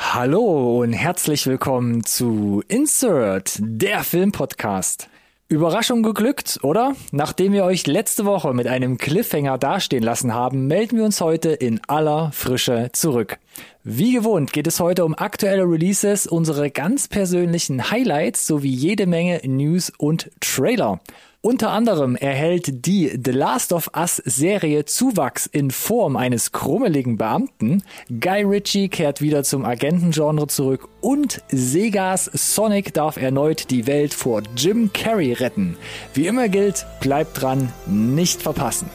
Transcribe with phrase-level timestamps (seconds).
[0.00, 5.08] Hallo und herzlich willkommen zu Insert, der Filmpodcast.
[5.48, 6.94] Überraschung geglückt, oder?
[7.10, 11.50] Nachdem wir euch letzte Woche mit einem Cliffhanger dastehen lassen haben, melden wir uns heute
[11.50, 13.38] in aller Frische zurück.
[13.84, 19.40] Wie gewohnt geht es heute um aktuelle Releases, unsere ganz persönlichen Highlights sowie jede Menge
[19.44, 21.00] News und Trailer.
[21.40, 27.84] Unter anderem erhält die The Last of Us Serie Zuwachs in Form eines krummeligen Beamten.
[28.08, 34.42] Guy Ritchie kehrt wieder zum Agentengenre zurück und Segas Sonic darf erneut die Welt vor
[34.56, 35.76] Jim Carrey retten.
[36.12, 38.90] Wie immer gilt, bleibt dran, nicht verpassen.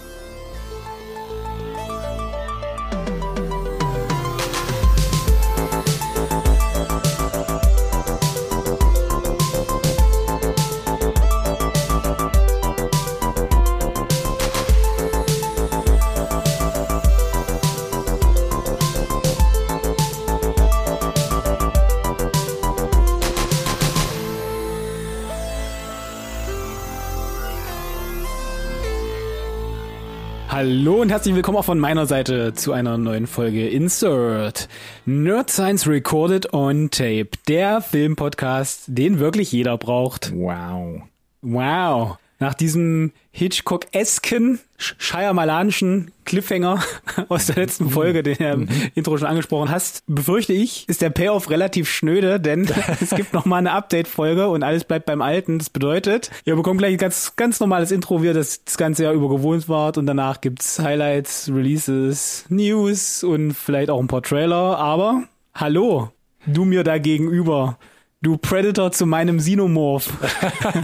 [30.65, 34.69] Hallo und herzlich willkommen auch von meiner Seite zu einer neuen Folge Insert.
[35.05, 37.31] Nerd Science Recorded on Tape.
[37.49, 40.31] Der Filmpodcast, den wirklich jeder braucht.
[40.33, 41.01] Wow.
[41.41, 42.17] Wow.
[42.39, 44.61] Nach diesem Hitchcock-esken,
[44.97, 46.81] Shyamalanischen Cliffhanger
[47.29, 51.09] aus der letzten Folge, den du im Intro schon angesprochen hast, befürchte ich, ist der
[51.09, 52.69] Payoff relativ schnöde, denn
[53.01, 55.59] es gibt noch mal eine Update-Folge und alles bleibt beim Alten.
[55.59, 59.03] Das bedeutet, ihr bekommt gleich ein ganz, ganz normales Intro, wie ihr das, das ganze
[59.03, 64.23] Jahr über gewohnt wart und danach gibt's Highlights, Releases, News und vielleicht auch ein paar
[64.23, 65.23] Trailer, aber
[65.53, 66.11] hallo,
[66.45, 67.77] du mir da gegenüber.
[68.23, 70.09] Du Predator zu meinem Xenomorph.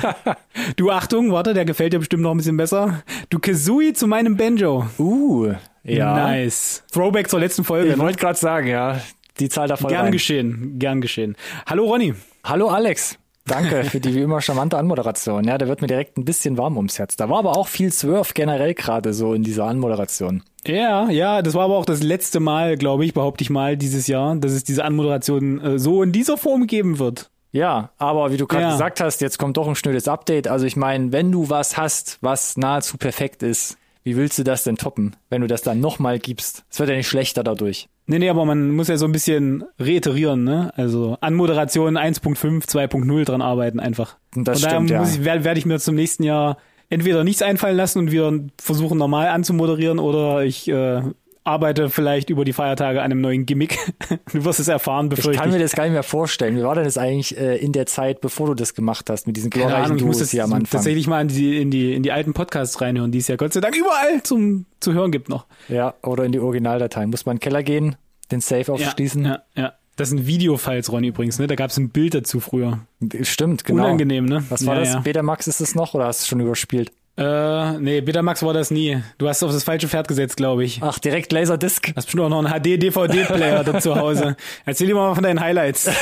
[0.76, 3.02] du Achtung, warte, der gefällt dir bestimmt noch ein bisschen besser.
[3.30, 4.86] Du Kazooie zu meinem Banjo.
[5.00, 5.54] Uh,
[5.86, 6.16] ja.
[6.16, 6.84] Nice.
[6.92, 7.92] Throwback zur letzten Folge.
[7.92, 8.04] Ich ne?
[8.04, 9.00] wollte gerade sagen, ja,
[9.40, 9.88] die Zahl davon.
[9.88, 10.12] Gern rein.
[10.12, 11.38] geschehen, gern geschehen.
[11.66, 12.14] Hallo Ronny.
[12.44, 13.18] Hallo Alex.
[13.50, 15.44] Danke für die wie immer charmante Anmoderation.
[15.46, 17.16] Ja, da wird mir direkt ein bisschen warm ums Herz.
[17.16, 20.44] Da war aber auch viel Swerve generell gerade so in dieser Anmoderation.
[20.66, 24.08] Ja, ja, das war aber auch das letzte Mal, glaube ich, behaupte ich mal, dieses
[24.08, 27.30] Jahr, dass es diese Anmoderation äh, so in dieser Form geben wird.
[27.52, 28.72] Ja, aber wie du gerade Ja.
[28.74, 30.48] gesagt hast, jetzt kommt doch ein schnödes Update.
[30.48, 33.78] Also ich meine, wenn du was hast, was nahezu perfekt ist,
[34.10, 36.64] wie willst du das denn toppen, wenn du das dann nochmal gibst?
[36.68, 37.90] Es wird ja nicht schlechter dadurch.
[38.08, 40.74] Nee, nee, aber man muss ja so ein bisschen reiterieren, ne?
[40.76, 44.18] Also Anmoderation 1.5, 2.0 dran arbeiten einfach.
[44.36, 45.04] Und das Von daher stimmt, ja.
[45.04, 46.58] ich, werde werd ich mir zum nächsten Jahr
[46.90, 51.04] entweder nichts einfallen lassen und wieder versuchen normal anzumoderieren oder ich äh,
[51.50, 53.78] arbeite vielleicht über die Feiertage an einem neuen Gimmick.
[54.34, 55.56] du wirst es erfahren, Ich befürchte kann ich.
[55.56, 56.56] mir das gar nicht mehr vorstellen.
[56.56, 59.36] Wie war denn das eigentlich äh, in der Zeit, bevor du das gemacht hast, mit
[59.36, 60.80] diesen Keine glorreichen Ahnung, ich muss Duos das hier am Anfang?
[60.80, 63.54] tatsächlich mal in die, in, die, in die alten Podcasts reinhören, die es ja Gott
[63.54, 65.46] sei Dank überall zum zu hören gibt noch.
[65.68, 67.10] Ja, oder in die Originaldateien.
[67.10, 67.96] Muss man in den Keller gehen,
[68.32, 69.26] den Safe aufschließen?
[69.26, 69.74] Ja, ja.
[69.98, 71.48] Das sind Videofiles, Ronny, übrigens, ne?
[71.48, 72.80] Da gab es ein Bild dazu früher.
[73.24, 73.84] Stimmt, genau.
[73.84, 74.46] Unangenehm, ne?
[74.48, 74.94] Was war ja, das?
[74.94, 75.00] Ja.
[75.02, 76.94] Betamax ist es noch oder hast du es schon überspielt?
[77.20, 79.04] Äh, nee, Betamax war das nie.
[79.18, 80.80] Du hast auf das falsche Pferd gesetzt, glaube ich.
[80.82, 81.92] Ach, direkt Laserdisc.
[81.94, 84.38] Hast bestimmt auch noch einen HD-DVD-Player da zu Hause.
[84.66, 85.90] Erzähl dir mal von deinen Highlights.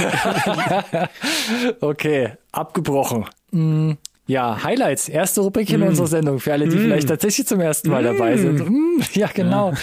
[1.82, 3.26] Okay, abgebrochen.
[3.52, 3.94] Mm,
[4.28, 8.04] ja, Highlights, erste Rubrik in unserer Sendung für alle, die vielleicht tatsächlich zum ersten Mal
[8.04, 8.70] dabei sind.
[8.70, 9.74] Mm, ja, genau.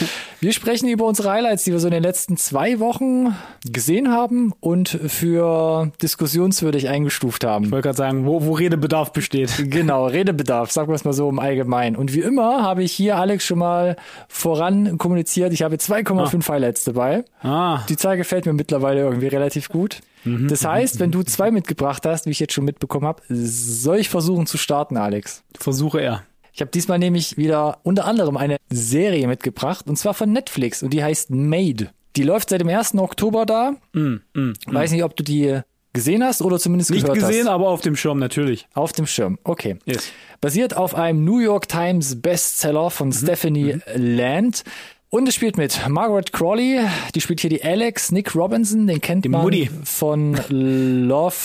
[0.44, 3.34] Wir sprechen über unsere Highlights, die wir so in den letzten zwei Wochen
[3.65, 7.65] gesehen haben und für diskussionswürdig eingestuft haben.
[7.65, 9.55] Ich wollte gerade sagen, wo, wo Redebedarf besteht.
[9.75, 11.97] Genau, Redebedarf, sagen wir es mal so im Allgemeinen.
[11.97, 13.97] Und wie immer habe ich hier Alex schon mal
[14.28, 15.55] voran kommuniziert.
[15.55, 17.25] Ich habe 2,5 Highlights dabei.
[17.41, 20.00] Ah, Die Zahl gefällt mir mittlerweile irgendwie relativ gut.
[20.26, 24.11] Das heißt, wenn du zwei mitgebracht hast, wie ich jetzt schon mitbekommen habe, soll ich
[24.11, 25.43] versuchen zu starten, Alex.
[25.59, 26.22] versuche er.
[26.54, 30.91] Ich habe diesmal nämlich wieder unter anderem eine Serie mitgebracht und zwar von Netflix und
[30.91, 31.91] die heißt Made.
[32.15, 32.94] Die läuft seit dem 1.
[32.94, 33.75] Oktober da.
[33.92, 35.59] Weiß nicht, ob du die
[35.93, 37.53] gesehen hast oder zumindest Nicht gehört gesehen, hast.
[37.53, 38.69] aber auf dem Schirm natürlich.
[38.72, 39.37] Auf dem Schirm.
[39.43, 39.78] Okay.
[39.84, 40.12] Yes.
[40.41, 44.62] Basiert auf einem New York Times Bestseller von Stephanie Land.
[45.10, 46.81] Und es spielt mit Margaret Crawley,
[47.16, 49.70] die spielt hier die Alex, Nick Robinson, den kennt man Mutti.
[49.84, 51.37] von Love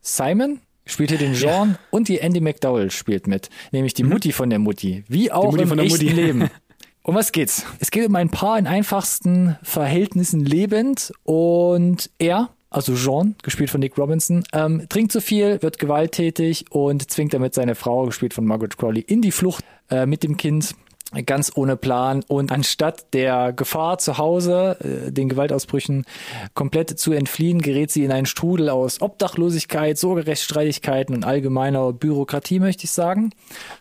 [0.00, 4.50] Simon, spielt hier den Jean und die Andy McDowell spielt mit, nämlich die Mutti von
[4.50, 6.14] der Mutti, wie auch im von der echten Mutti.
[6.14, 6.50] Leben.
[7.06, 7.66] Um was geht's?
[7.80, 13.80] Es geht um ein Paar in einfachsten Verhältnissen lebend und er, also Jean, gespielt von
[13.80, 18.46] Nick Robinson, ähm, trinkt zu viel, wird gewalttätig und zwingt damit seine Frau, gespielt von
[18.46, 20.74] Margaret Crowley, in die Flucht äh, mit dem Kind.
[21.22, 26.04] Ganz ohne Plan und anstatt der Gefahr zu Hause, äh, den Gewaltausbrüchen
[26.54, 32.84] komplett zu entfliehen, gerät sie in einen Strudel aus Obdachlosigkeit, Sorgerechtsstreitigkeiten und allgemeiner Bürokratie, möchte
[32.84, 33.30] ich sagen.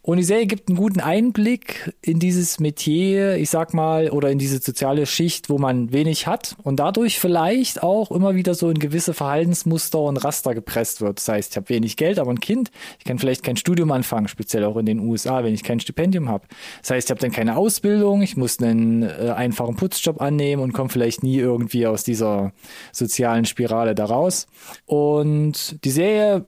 [0.02, 4.40] Und die Serie gibt einen guten Einblick in dieses Metier, ich sag mal, oder in
[4.40, 8.80] diese soziale Schicht, wo man wenig hat und dadurch vielleicht auch immer wieder so in
[8.80, 11.18] gewisse Verhaltensmuster und Raster gepresst wird.
[11.18, 14.28] Das heißt, ich habe wenig Geld, aber ein Kind, ich kann vielleicht kein Studium anfangen,
[14.28, 16.46] speziell auch in den USA, wenn ich kein Stipendium habe.
[16.82, 20.74] Das heißt, ich habe dann keine Ausbildung, ich muss einen äh, einfachen Putzjob annehmen und
[20.74, 22.52] komme vielleicht nie irgendwie aus dieser
[22.92, 24.48] sozialen Spirale da raus.
[24.86, 26.46] Und die Serie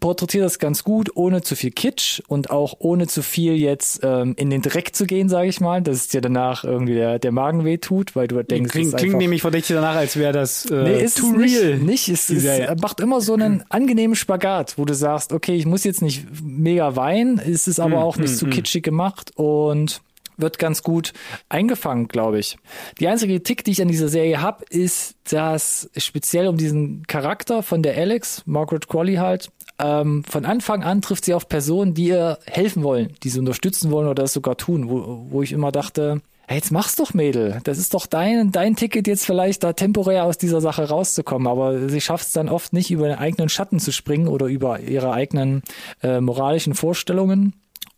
[0.00, 4.32] porträtiert das ganz gut, ohne zu viel Kitsch und auch ohne zu viel jetzt ähm,
[4.38, 7.32] in den Dreck zu gehen, sage ich mal, dass es dir danach irgendwie der, der
[7.32, 10.64] Magen weh tut, weil du denkst, klingt, es klingt nämlich verdächtig danach, als wäre das
[10.70, 11.78] äh, Nee, ist too es nicht, real.
[11.80, 12.74] Nicht, es, es Serie.
[12.80, 16.96] macht immer so einen angenehmen Spagat, wo du sagst, okay, ich muss jetzt nicht mega
[16.96, 20.00] weinen, es ist aber Hm, auch nicht zu kitschig gemacht und
[20.36, 21.12] wird ganz gut
[21.48, 22.56] eingefangen, glaube ich.
[23.00, 27.62] Die einzige Kritik, die ich an dieser Serie habe, ist, dass speziell um diesen Charakter
[27.62, 32.08] von der Alex, Margaret Qualley halt, ähm, von Anfang an trifft sie auf Personen, die
[32.08, 35.72] ihr helfen wollen, die sie unterstützen wollen oder das sogar tun, wo, wo ich immer
[35.72, 37.60] dachte, Hey, jetzt mach's doch, Mädel.
[37.64, 41.48] Das ist doch dein, dein Ticket, jetzt vielleicht da temporär aus dieser Sache rauszukommen.
[41.48, 44.80] Aber sie schafft es dann oft nicht, über den eigenen Schatten zu springen oder über
[44.80, 45.62] ihre eigenen
[46.02, 47.54] äh, moralischen Vorstellungen.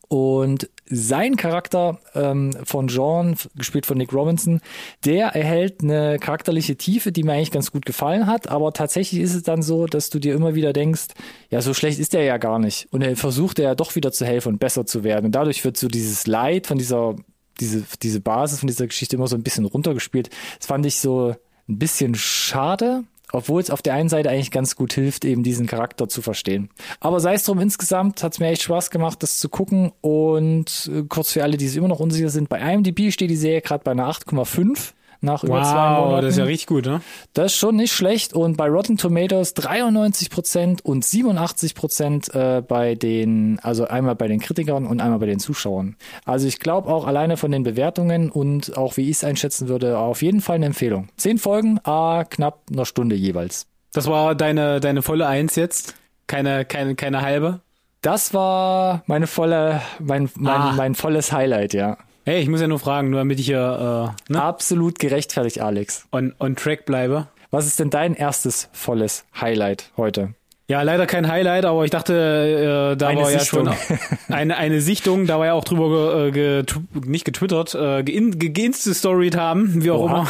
[0.06, 2.88] Und sein Charakter ähm, von
[3.32, 4.60] f- gespielt von Nick Robinson,
[5.04, 8.48] der erhält eine charakterliche Tiefe, die mir eigentlich ganz gut gefallen hat.
[8.48, 11.08] Aber tatsächlich ist es dann so, dass du dir immer wieder denkst,
[11.50, 12.86] ja, so schlecht ist er ja gar nicht.
[12.92, 15.26] Und er versucht ja doch wieder zu helfen und besser zu werden.
[15.26, 17.16] Und dadurch wird so dieses Leid von dieser,
[17.60, 20.30] diese, diese Basis von dieser Geschichte immer so ein bisschen runtergespielt.
[20.58, 21.34] Das fand ich so
[21.68, 23.04] ein bisschen schade.
[23.36, 26.70] Obwohl es auf der einen Seite eigentlich ganz gut hilft, eben diesen Charakter zu verstehen.
[27.00, 29.92] Aber sei es drum, insgesamt hat es mir echt Spaß gemacht, das zu gucken.
[30.00, 33.36] Und äh, kurz für alle, die sich immer noch unsicher sind, bei IMDb steht die
[33.36, 34.94] Serie gerade bei einer 8,5
[35.26, 36.22] nach über zwei Wow, Monaten.
[36.24, 37.02] das ist ja richtig gut, ne?
[37.34, 38.32] Das ist schon nicht schlecht.
[38.32, 44.86] Und bei Rotten Tomatoes 93% und 87% äh, bei den, also einmal bei den Kritikern
[44.86, 45.96] und einmal bei den Zuschauern.
[46.24, 49.98] Also ich glaube auch alleine von den Bewertungen und auch wie ich es einschätzen würde,
[49.98, 51.08] auf jeden Fall eine Empfehlung.
[51.16, 53.66] Zehn Folgen, ah, knapp eine Stunde jeweils.
[53.92, 55.94] Das war deine, deine volle Eins jetzt.
[56.26, 57.60] Keine, keine, keine halbe.
[58.02, 60.74] Das war meine volle, mein, mein, Ah.
[60.76, 61.96] mein volles Highlight, ja.
[62.28, 66.06] Hey, ich muss ja nur fragen, nur damit ich hier äh, ne, Absolut gerechtfertigt, Alex.
[66.10, 67.28] on, on track bleibe.
[67.52, 70.34] Was ist denn dein erstes volles Highlight heute?
[70.68, 73.66] Ja, leider kein Highlight, aber ich dachte, äh, da Eine war Sichtung.
[73.66, 73.98] ja schon
[74.34, 78.32] eine, eine Sichtung, da war ja auch drüber ge, äh, getw- nicht getwittert, äh, ge-
[78.50, 80.10] geinstastoried haben, wie auch Oha.
[80.22, 80.28] immer.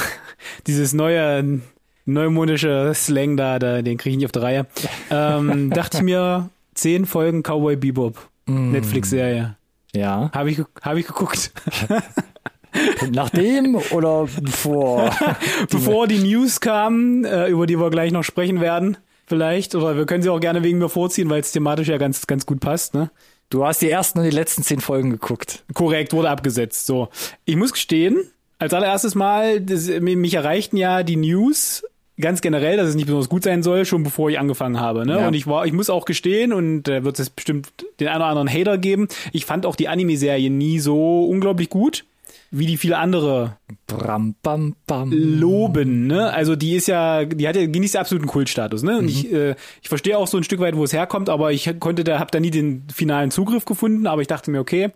[0.67, 1.61] Dieses neue
[2.05, 4.67] neumodische Slang da, da den kriege ich nicht auf der Reihe.
[5.11, 8.71] Ähm, dachte ich mir, zehn Folgen Cowboy Bebop, Mm.
[8.73, 9.57] Netflix-Serie.
[9.97, 10.31] Ja.
[10.35, 11.53] Habe ich, hab ich geguckt.
[13.11, 15.11] Nachdem oder bevor?
[15.71, 19.75] Bevor die News kamen, äh, über die wir gleich noch sprechen werden, vielleicht.
[19.75, 22.45] Oder wir können sie auch gerne wegen mir vorziehen, weil es thematisch ja ganz, ganz
[22.45, 23.11] gut passt, ne?
[23.49, 25.65] Du hast die ersten und die letzten zehn Folgen geguckt.
[25.73, 26.85] Korrekt, wurde abgesetzt.
[26.87, 27.09] So.
[27.45, 28.29] Ich muss gestehen,
[28.59, 31.85] als allererstes Mal, das, mich erreichten ja die News
[32.21, 35.07] ganz generell, dass es nicht besonders gut sein soll, schon bevor ich angefangen habe.
[35.07, 35.19] Ne?
[35.19, 35.29] Ja.
[35.29, 37.69] Und ich war, ich muss auch gestehen, und da wird es bestimmt
[38.01, 42.05] den einen oder anderen Hater geben, ich fand auch die Anime-Serie nie so unglaublich gut,
[42.51, 45.13] wie die viele andere Bram, bam, bam.
[45.13, 46.33] loben, ne?
[46.33, 48.99] Also die ist ja, die hat ja genießt ja absoluten Kultstatus, ne?
[48.99, 51.79] Und ich, äh, ich verstehe auch so ein Stück weit, wo es herkommt, aber ich
[51.81, 54.91] konnte da, hab da nie den finalen Zugriff gefunden, aber ich dachte mir, okay,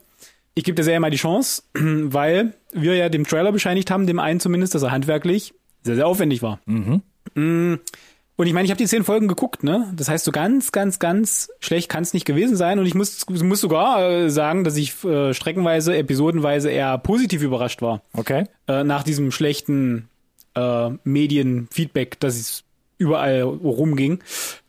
[0.54, 4.20] ich gebe der Serie mal die Chance, weil wir ja dem Trailer bescheinigt haben, dem
[4.20, 5.52] einen zumindest, dass er handwerklich
[5.82, 6.60] sehr, sehr aufwendig war.
[6.66, 6.96] Mm.
[7.34, 9.92] Und ich meine, ich habe die zehn Folgen geguckt, ne?
[9.96, 12.78] Das heißt, so ganz, ganz, ganz schlecht kann es nicht gewesen sein.
[12.78, 17.82] Und ich muss, muss sogar äh, sagen, dass ich äh, streckenweise, episodenweise eher positiv überrascht
[17.82, 18.44] war Okay.
[18.66, 20.08] äh, nach diesem schlechten
[20.54, 22.64] äh, Medienfeedback, dass es
[22.96, 24.20] überall rumging.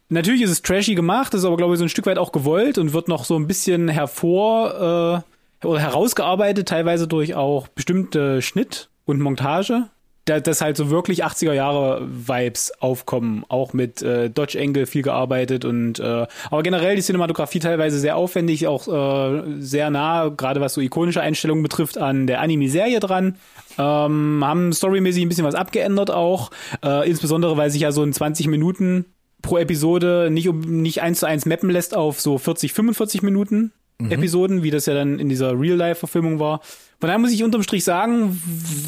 [0.10, 2.78] Natürlich ist es trashy gemacht, ist aber glaube ich so ein Stück weit auch gewollt
[2.78, 5.24] und wird noch so ein bisschen hervor
[5.64, 9.86] äh, oder herausgearbeitet, teilweise durch auch bestimmte Schnitt und Montage.
[10.26, 15.02] Da, dass halt so wirklich 80er Jahre Vibes aufkommen, auch mit äh, Dodge Angle viel
[15.02, 20.62] gearbeitet und äh, aber generell die Cinematografie teilweise sehr aufwendig, auch äh, sehr nah, gerade
[20.62, 23.38] was so ikonische Einstellungen betrifft, an der Anime-Serie dran.
[23.80, 26.52] Ähm, haben storymäßig ein bisschen was abgeändert auch,
[26.86, 29.06] äh, insbesondere weil sich ja so in 20 Minuten
[29.42, 33.74] pro Episode nicht um nicht eins zu eins mappen lässt auf so 40, 45 Minuten
[34.10, 36.62] Episoden, wie das ja dann in dieser Real-Life-Verfilmung war.
[37.00, 38.42] Von daher muss ich unterm Strich sagen,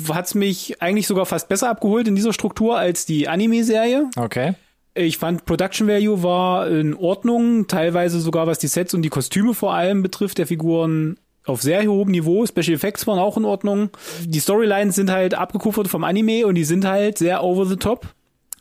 [0.10, 4.10] hat's mich eigentlich sogar fast besser abgeholt in dieser Struktur als die Anime-Serie.
[4.16, 4.54] Okay.
[4.96, 9.56] Ich fand Production Value war in Ordnung, teilweise sogar was die Sets und die Kostüme
[9.56, 12.46] vor allem betrifft der Figuren auf sehr hohem Niveau.
[12.46, 13.90] Special Effects waren auch in Ordnung.
[14.26, 18.08] Die Storylines sind halt abgekupfert vom Anime und die sind halt sehr over the top.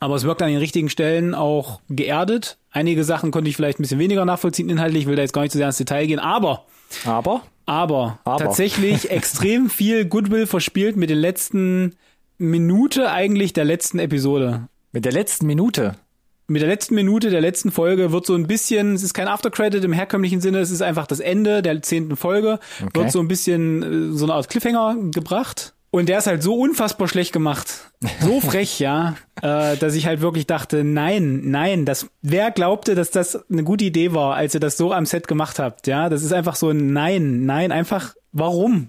[0.00, 2.58] Aber es wirkt an den richtigen Stellen auch geerdet.
[2.72, 5.52] Einige Sachen konnte ich vielleicht ein bisschen weniger nachvollziehen inhaltlich, will da jetzt gar nicht
[5.52, 6.18] zu sehr ins Detail gehen.
[6.18, 6.64] Aber,
[7.04, 7.42] Aber?
[7.66, 8.38] aber, Aber.
[8.44, 11.94] tatsächlich extrem viel Goodwill verspielt mit den letzten
[12.38, 14.68] Minute eigentlich der letzten Episode.
[14.90, 15.94] Mit der letzten Minute.
[16.48, 19.84] Mit der letzten Minute der letzten Folge wird so ein bisschen, es ist kein Aftercredit
[19.84, 22.90] im herkömmlichen Sinne, es ist einfach das Ende der zehnten Folge, Okay.
[23.00, 25.72] wird so ein bisschen äh, so eine Art Cliffhanger gebracht.
[25.94, 27.92] Und der ist halt so unfassbar schlecht gemacht.
[28.20, 33.10] So frech, ja, äh, dass ich halt wirklich dachte, nein, nein, das, wer glaubte, dass
[33.10, 36.24] das eine gute Idee war, als ihr das so am Set gemacht habt, ja, das
[36.24, 38.88] ist einfach so ein Nein, nein, einfach, warum?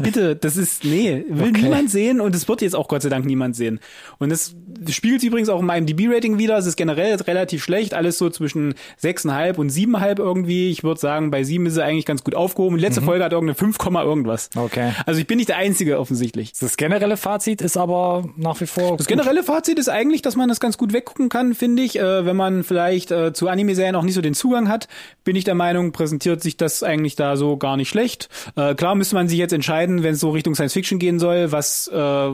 [0.00, 1.62] Bitte, das ist, nee, will Okay.
[1.62, 3.80] niemand sehen und es wird jetzt auch Gott sei Dank niemand sehen.
[4.18, 4.54] Und das
[4.88, 6.56] spiegelt sich übrigens auch in meinem DB-Rating wieder.
[6.56, 10.70] Es ist generell relativ schlecht, alles so zwischen 6,5 und 7,5 irgendwie.
[10.70, 12.76] Ich würde sagen, bei 7 ist er eigentlich ganz gut aufgehoben.
[12.76, 14.50] Die letzte Folge hat irgendeine 5, Komma irgendwas.
[14.56, 14.92] Okay.
[15.06, 16.52] Also ich bin nicht der Einzige offensichtlich.
[16.58, 18.96] Das generelle Fazit ist aber nach wie vor.
[18.96, 21.98] Das generelle Fazit ist eigentlich, dass man das ganz gut weggucken kann, finde ich.
[21.98, 24.88] Äh, wenn man vielleicht äh, zu Anime-Serien auch nicht so den Zugang hat,
[25.24, 28.28] bin ich der Meinung, präsentiert sich das eigentlich da so gar nicht schlecht.
[28.56, 31.52] Äh, klar müsste man sich jetzt entscheiden, wenn es so Richtung Science Fiction gehen soll,
[31.52, 32.30] was äh,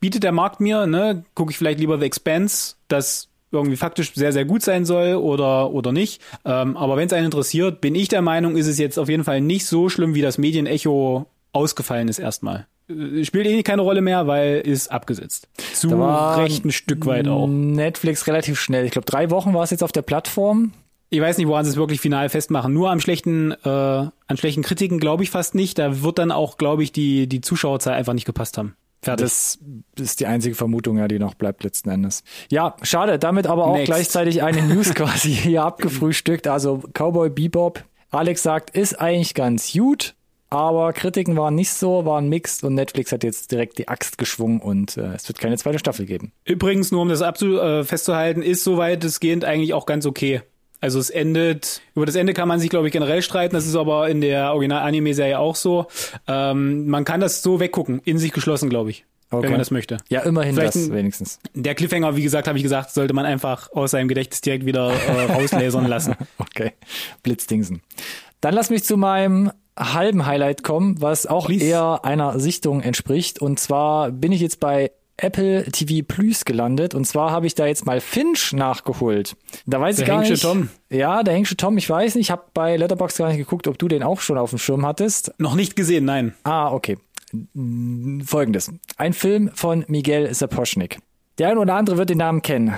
[0.00, 0.86] bietet der Markt mir?
[0.86, 1.24] Ne?
[1.34, 5.70] Gucke ich vielleicht lieber The Expanse, das irgendwie faktisch sehr, sehr gut sein soll oder,
[5.72, 6.22] oder nicht.
[6.44, 9.24] Ähm, aber wenn es einen interessiert, bin ich der Meinung, ist es jetzt auf jeden
[9.24, 12.66] Fall nicht so schlimm, wie das Medienecho ausgefallen ist erstmal.
[12.88, 15.48] Äh, Spielt eh keine Rolle mehr, weil ist abgesetzt.
[15.74, 17.46] Zu Recht ein Stück weit auch.
[17.46, 18.86] Netflix relativ schnell.
[18.86, 20.72] Ich glaube, drei Wochen war es jetzt auf der Plattform.
[21.10, 22.72] Ich weiß nicht, woran sie es wirklich final festmachen.
[22.72, 25.78] Nur am schlechten, äh, an schlechten Kritiken glaube ich fast nicht.
[25.78, 28.76] Da wird dann auch, glaube ich, die, die Zuschauerzahl einfach nicht gepasst haben.
[29.02, 29.24] Fertig.
[29.24, 29.58] Das
[29.98, 32.22] ist die einzige Vermutung, ja, die noch bleibt letzten Endes.
[32.50, 33.18] Ja, schade.
[33.18, 33.86] Damit aber auch Next.
[33.86, 36.46] gleichzeitig eine News quasi hier abgefrühstückt.
[36.46, 37.84] Also Cowboy Bebop.
[38.10, 40.14] Alex sagt, ist eigentlich ganz gut,
[40.50, 44.60] aber Kritiken waren nicht so, waren mixed und Netflix hat jetzt direkt die Axt geschwungen
[44.60, 46.30] und äh, es wird keine zweite Staffel geben.
[46.44, 50.42] Übrigens, nur um das abzu äh, festzuhalten, ist soweit es gehend eigentlich auch ganz okay.
[50.82, 53.54] Also es endet, über das Ende kann man sich, glaube ich, generell streiten.
[53.54, 55.86] Das ist aber in der Original-Anime-Serie auch so.
[56.28, 59.04] Ähm, man kann das so weggucken, in sich geschlossen, glaube ich.
[59.30, 59.44] Okay.
[59.44, 59.96] Wenn man das möchte.
[60.10, 61.38] Ja, immerhin Vielleicht das ein- wenigstens.
[61.54, 64.92] Der Cliffhanger, wie gesagt, habe ich gesagt, sollte man einfach aus seinem Gedächtnis direkt wieder
[64.92, 66.14] äh, rauslasern lassen.
[66.38, 66.72] Okay,
[67.22, 67.80] Blitzdingsen.
[68.42, 71.64] Dann lass mich zu meinem halben Highlight kommen, was auch Please.
[71.64, 73.40] eher einer Sichtung entspricht.
[73.40, 74.90] Und zwar bin ich jetzt bei
[75.22, 76.94] Apple TV Plus gelandet.
[76.94, 79.36] Und zwar habe ich da jetzt mal Finch nachgeholt.
[79.66, 80.42] Da weiß Der ich gar Hengsche nicht.
[80.42, 80.68] Tom.
[80.90, 82.26] Ja, der Hengsche Tom, ich weiß nicht.
[82.26, 84.84] Ich habe bei Letterboxd gar nicht geguckt, ob du den auch schon auf dem Schirm
[84.84, 85.32] hattest.
[85.38, 86.34] Noch nicht gesehen, nein.
[86.44, 86.98] Ah, okay.
[88.24, 88.70] Folgendes.
[88.96, 90.98] Ein Film von Miguel Sapochnik.
[91.38, 92.74] Der ein oder andere wird den Namen kennen.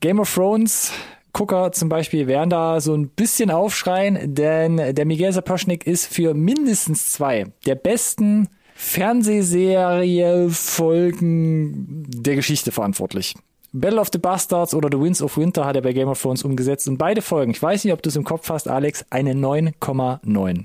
[0.00, 0.92] Game of Thrones
[1.32, 6.34] Gucker zum Beispiel werden da so ein bisschen aufschreien, denn der Miguel Sapochnik ist für
[6.34, 8.48] mindestens zwei der besten
[8.80, 13.34] Fernsehserie Folgen der Geschichte verantwortlich.
[13.72, 16.44] Battle of the Bastards oder The Winds of Winter hat er bei Game of Thrones
[16.44, 19.32] umgesetzt und beide Folgen, ich weiß nicht, ob du es im Kopf hast, Alex, eine
[19.34, 20.64] 9,9.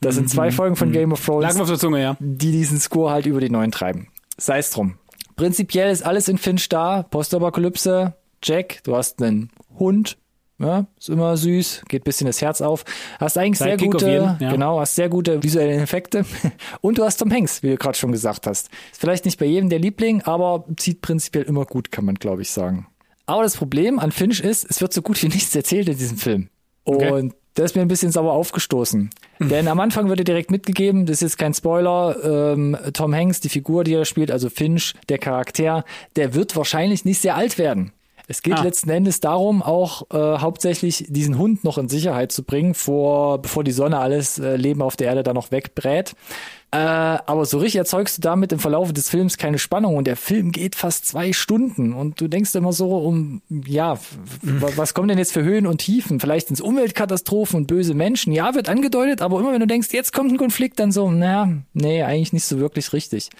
[0.00, 2.16] Das sind zwei Folgen von Game of Thrones auf der Zunge, ja.
[2.18, 4.08] die diesen Score halt über die neun treiben.
[4.36, 4.94] Sei es drum.
[5.36, 7.04] Prinzipiell ist alles in Finch da.
[7.04, 10.18] Postapokalypse, Jack, du hast einen Hund,
[10.60, 12.84] ja, ist immer süß, geht bisschen das Herz auf.
[13.18, 14.50] Hast eigentlich sehr Sidekick auf gute, jeden, ja.
[14.50, 16.24] genau, hast sehr gute visuelle Effekte.
[16.80, 18.68] Und du hast Tom Hanks, wie du gerade schon gesagt hast.
[18.92, 22.42] Ist vielleicht nicht bei jedem der Liebling, aber zieht prinzipiell immer gut, kann man glaube
[22.42, 22.86] ich sagen.
[23.26, 26.18] Aber das Problem an Finch ist, es wird so gut wie nichts erzählt in diesem
[26.18, 26.48] Film.
[26.84, 27.10] Okay.
[27.10, 29.10] Und das ist mir ein bisschen sauer aufgestoßen.
[29.38, 32.16] Denn am Anfang wird dir direkt mitgegeben, das ist jetzt kein Spoiler,
[32.52, 35.84] ähm, Tom Hanks, die Figur, die er spielt, also Finch, der Charakter,
[36.16, 37.92] der wird wahrscheinlich nicht sehr alt werden.
[38.30, 38.62] Es geht Ah.
[38.62, 43.64] letzten Endes darum, auch äh, hauptsächlich diesen Hund noch in Sicherheit zu bringen, vor, bevor
[43.64, 46.14] die Sonne alles äh, Leben auf der Erde da noch wegbrät.
[46.72, 50.14] Äh, aber so richtig erzeugst du damit im Verlauf des Films keine Spannung und der
[50.16, 54.18] Film geht fast zwei Stunden und du denkst immer so um, ja, f-
[54.76, 56.20] was kommen denn jetzt für Höhen und Tiefen?
[56.20, 58.32] Vielleicht ins Umweltkatastrophen und böse Menschen.
[58.32, 61.52] Ja, wird angedeutet, aber immer wenn du denkst, jetzt kommt ein Konflikt, dann so, na,
[61.72, 63.30] nee, eigentlich nicht so wirklich richtig.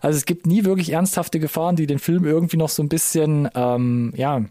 [0.00, 3.46] Also es gibt nie wirklich ernsthafte Gefahren, die den Film irgendwie noch so ein bisschen,
[3.54, 4.42] ähm, ja,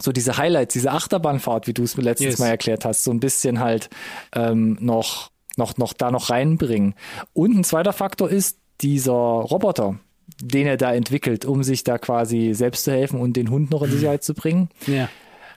[0.00, 2.38] so diese Highlights, diese Achterbahnfahrt, wie du es mir letztens Yes.
[2.38, 3.90] mal erklärt hast, so ein bisschen halt
[4.34, 6.94] ähm, noch, noch, noch da noch reinbringen.
[7.32, 9.98] Und ein zweiter Faktor ist dieser Roboter,
[10.40, 13.82] den er da entwickelt, um sich da quasi selbst zu helfen und den Hund noch
[13.82, 14.68] in Sicherheit zu bringen.
[14.86, 15.08] Ja.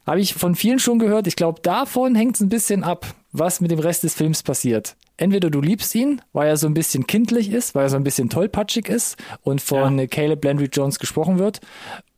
[0.07, 1.27] Habe ich von vielen schon gehört.
[1.27, 4.95] Ich glaube, davon hängt es ein bisschen ab, was mit dem Rest des Films passiert.
[5.17, 8.05] Entweder du liebst ihn, weil er so ein bisschen kindlich ist, weil er so ein
[8.05, 10.07] bisschen tollpatschig ist und von Ja.
[10.07, 11.59] Caleb Landry Jones gesprochen wird,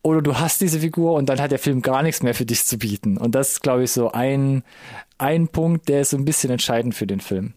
[0.02, 2.64] oder du hast diese Figur und dann hat der Film gar nichts mehr für dich
[2.64, 3.18] zu bieten.
[3.18, 4.62] Und das ist, glaube ich, so ein,
[5.18, 7.54] ein Punkt, der ist so ein bisschen entscheidend für den Film.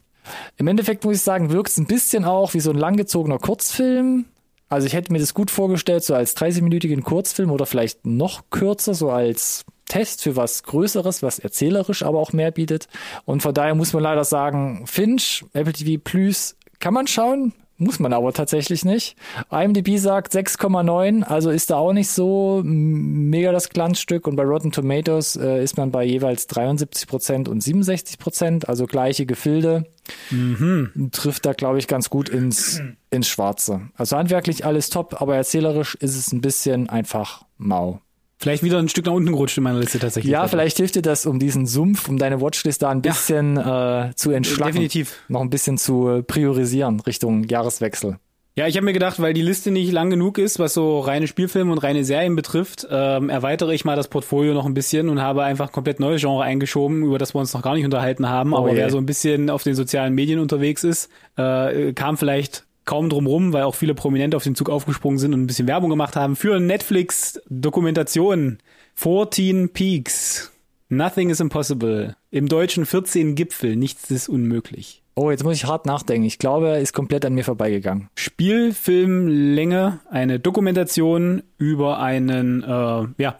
[0.57, 4.25] Im Endeffekt muss ich sagen, wirkt es ein bisschen auch wie so ein langgezogener Kurzfilm.
[4.69, 8.93] Also ich hätte mir das gut vorgestellt, so als 30-minütigen Kurzfilm oder vielleicht noch kürzer,
[8.93, 12.87] so als Test für was Größeres, was erzählerisch aber auch mehr bietet.
[13.25, 17.99] Und von daher muss man leider sagen, Finch, Apple TV Plus kann man schauen, muss
[17.99, 19.17] man aber tatsächlich nicht.
[19.51, 24.27] IMDb sagt 6,9, also ist da auch nicht so mega das Glanzstück.
[24.27, 28.85] Und bei Rotten Tomatoes äh, ist man bei jeweils 73 Prozent und 67 Prozent, also
[28.85, 29.85] gleiche Gefilde.
[30.29, 31.09] Mhm.
[31.11, 33.89] Trifft da, glaube ich, ganz gut ins, ins Schwarze.
[33.95, 37.99] Also handwerklich alles top, aber erzählerisch ist es ein bisschen einfach mau.
[38.45, 40.31] Vielleicht wieder ein Stück nach unten gerutscht in meiner Liste tatsächlich.
[40.31, 44.09] Ja, vielleicht hilft dir das, um diesen Sumpf, um deine Watchlist da ein bisschen ja.
[44.09, 44.73] äh, zu entschlacken.
[44.73, 45.23] Definitiv.
[45.29, 48.19] Noch ein bisschen zu priorisieren Richtung Jahreswechsel.
[48.55, 51.25] Ja, ich habe mir gedacht, weil die Liste nicht lang genug ist, was so reine
[51.25, 55.23] Spielfilme und reine Serien betrifft, ähm, erweitere ich mal das Portfolio noch ein bisschen und
[55.23, 58.53] habe einfach komplett neues Genre eingeschoben, über das wir uns noch gar nicht unterhalten haben.
[58.53, 58.75] Oh, Aber yeah.
[58.77, 63.53] wer so ein bisschen auf den sozialen Medien unterwegs ist, äh, kam vielleicht kaum drumrum,
[63.53, 66.35] weil auch viele Prominente auf den Zug aufgesprungen sind und ein bisschen Werbung gemacht haben
[66.35, 68.59] für Netflix-Dokumentation
[68.95, 70.51] 14 Peaks.
[70.89, 72.15] Nothing is impossible.
[72.29, 75.01] Im Deutschen 14 Gipfel, nichts ist unmöglich.
[75.15, 76.27] Oh, jetzt muss ich hart nachdenken.
[76.27, 78.09] Ich glaube, er ist komplett an mir vorbeigegangen.
[78.15, 83.39] Spielfilmlänge, eine Dokumentation über einen, äh, ja,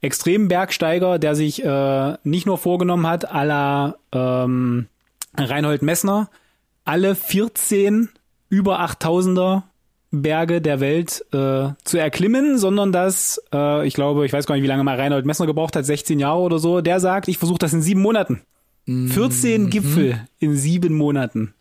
[0.00, 4.86] extremen Bergsteiger, der sich äh, nicht nur vorgenommen hat, à la ähm,
[5.36, 6.30] Reinhold Messner,
[6.84, 8.08] alle 14
[8.48, 9.62] über 8000er
[10.10, 14.64] Berge der Welt äh, zu erklimmen, sondern dass, äh, ich glaube, ich weiß gar nicht,
[14.64, 17.58] wie lange mal Reinhold Messner gebraucht hat, 16 Jahre oder so, der sagt, ich versuche
[17.58, 18.40] das in sieben Monaten.
[18.86, 19.70] 14 mhm.
[19.70, 21.52] Gipfel in sieben Monaten.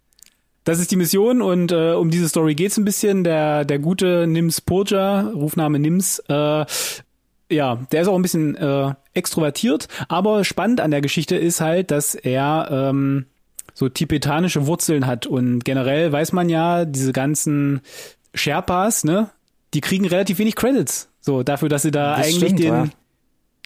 [0.64, 3.26] Das ist die Mission und äh, um diese Story geht's ein bisschen.
[3.26, 6.66] Der, der gute Nims Purja, Rufname Nims, äh,
[7.50, 11.92] ja, der ist auch ein bisschen äh, extrovertiert, aber spannend an der Geschichte ist halt,
[11.92, 13.26] dass er ähm,
[13.78, 15.28] so tibetanische Wurzeln hat.
[15.28, 17.82] Und generell weiß man ja, diese ganzen
[18.34, 19.30] Sherpas, ne,
[19.76, 21.12] die kriegen relativ wenig Credits.
[21.20, 22.88] So, dafür, dass sie da das eigentlich stimmt, den, ja.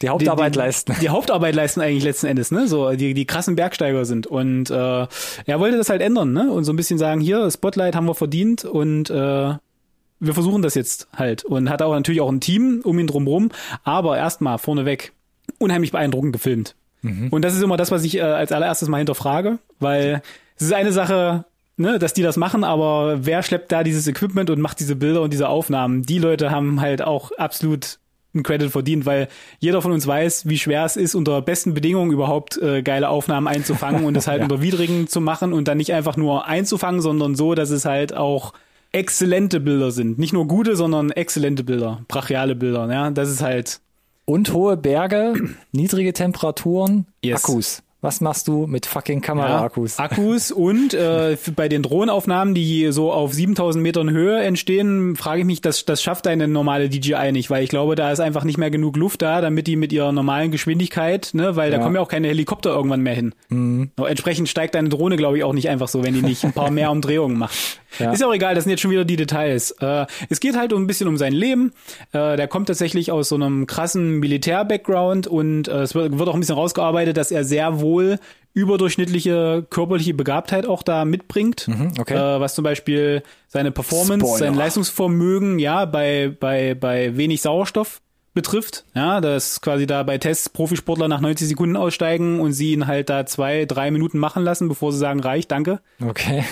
[0.02, 0.94] Die Hauptarbeit die, die, leisten.
[1.00, 2.68] Die Hauptarbeit leisten eigentlich letzten Endes, ne?
[2.68, 4.26] So, die, die krassen Bergsteiger sind.
[4.26, 6.52] Und äh, er wollte das halt ändern, ne?
[6.52, 10.74] Und so ein bisschen sagen, hier, Spotlight haben wir verdient und äh, wir versuchen das
[10.74, 11.42] jetzt halt.
[11.44, 13.50] Und hat auch natürlich auch ein Team um ihn drumrum.
[13.82, 15.14] Aber erstmal vorneweg,
[15.58, 16.74] unheimlich beeindruckend gefilmt.
[17.02, 17.28] Mhm.
[17.28, 20.22] Und das ist immer das, was ich äh, als allererstes mal hinterfrage, weil
[20.56, 21.44] es ist eine Sache,
[21.76, 25.22] ne, dass die das machen, aber wer schleppt da dieses Equipment und macht diese Bilder
[25.22, 26.02] und diese Aufnahmen?
[26.02, 27.98] Die Leute haben halt auch absolut
[28.34, 32.12] einen Credit verdient, weil jeder von uns weiß, wie schwer es ist, unter besten Bedingungen
[32.12, 34.44] überhaupt äh, geile Aufnahmen einzufangen und es halt ja.
[34.44, 38.14] unter widrigen zu machen und dann nicht einfach nur einzufangen, sondern so, dass es halt
[38.14, 38.54] auch
[38.92, 40.18] exzellente Bilder sind.
[40.18, 42.90] Nicht nur gute, sondern exzellente Bilder, brachiale Bilder.
[42.90, 43.80] Ja, das ist halt
[44.24, 45.34] und hohe Berge,
[45.72, 47.44] niedrige Temperaturen, yes.
[47.44, 47.82] Akkus.
[48.02, 49.98] Was machst du mit fucking Kameraakkus?
[49.98, 55.42] Ja, Akkus und äh, bei den Drohnenaufnahmen, die so auf 7000 Metern Höhe entstehen, frage
[55.42, 58.42] ich mich, das, das schafft eine normale DJI nicht, weil ich glaube, da ist einfach
[58.42, 61.78] nicht mehr genug Luft da, damit die mit ihrer normalen Geschwindigkeit, ne, weil ja.
[61.78, 63.36] da kommen ja auch keine Helikopter irgendwann mehr hin.
[63.50, 63.92] Mhm.
[63.96, 66.72] Entsprechend steigt deine Drohne, glaube ich, auch nicht einfach so, wenn die nicht ein paar
[66.72, 67.78] mehr Umdrehungen macht.
[68.00, 68.10] Ja.
[68.10, 69.70] Ist ja auch egal, das sind jetzt schon wieder die Details.
[69.80, 71.72] Äh, es geht halt um ein bisschen um sein Leben.
[72.12, 76.34] Äh, der kommt tatsächlich aus so einem krassen Militär-Background und äh, es wird, wird auch
[76.34, 78.18] ein bisschen rausgearbeitet, dass er sehr wohl wohl
[78.54, 82.14] überdurchschnittliche körperliche Begabtheit auch da mitbringt, mhm, okay.
[82.14, 84.38] äh, was zum Beispiel seine Performance, Spoiler.
[84.38, 88.00] sein Leistungsvermögen, ja, bei, bei, bei wenig Sauerstoff
[88.34, 88.84] betrifft.
[88.94, 93.10] Ja, dass quasi da bei Tests Profisportler nach 90 Sekunden aussteigen und sie ihn halt
[93.10, 95.80] da zwei, drei Minuten machen lassen, bevor sie sagen, reicht, danke.
[96.04, 96.44] Okay.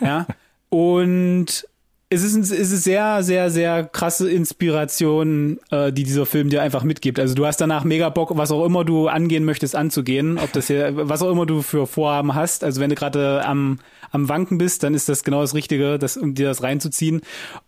[0.00, 0.26] ja.
[0.68, 1.66] Und
[2.10, 6.82] es ist, es ist sehr, sehr, sehr krasse Inspiration, äh, die dieser Film dir einfach
[6.82, 7.20] mitgibt.
[7.20, 10.38] Also du hast danach mega Bock, was auch immer du angehen möchtest, anzugehen.
[10.38, 12.64] Ob das hier, was auch immer du für Vorhaben hast.
[12.64, 13.78] Also wenn du gerade am,
[14.10, 17.20] am Wanken bist, dann ist das genau das Richtige, das, um dir das reinzuziehen.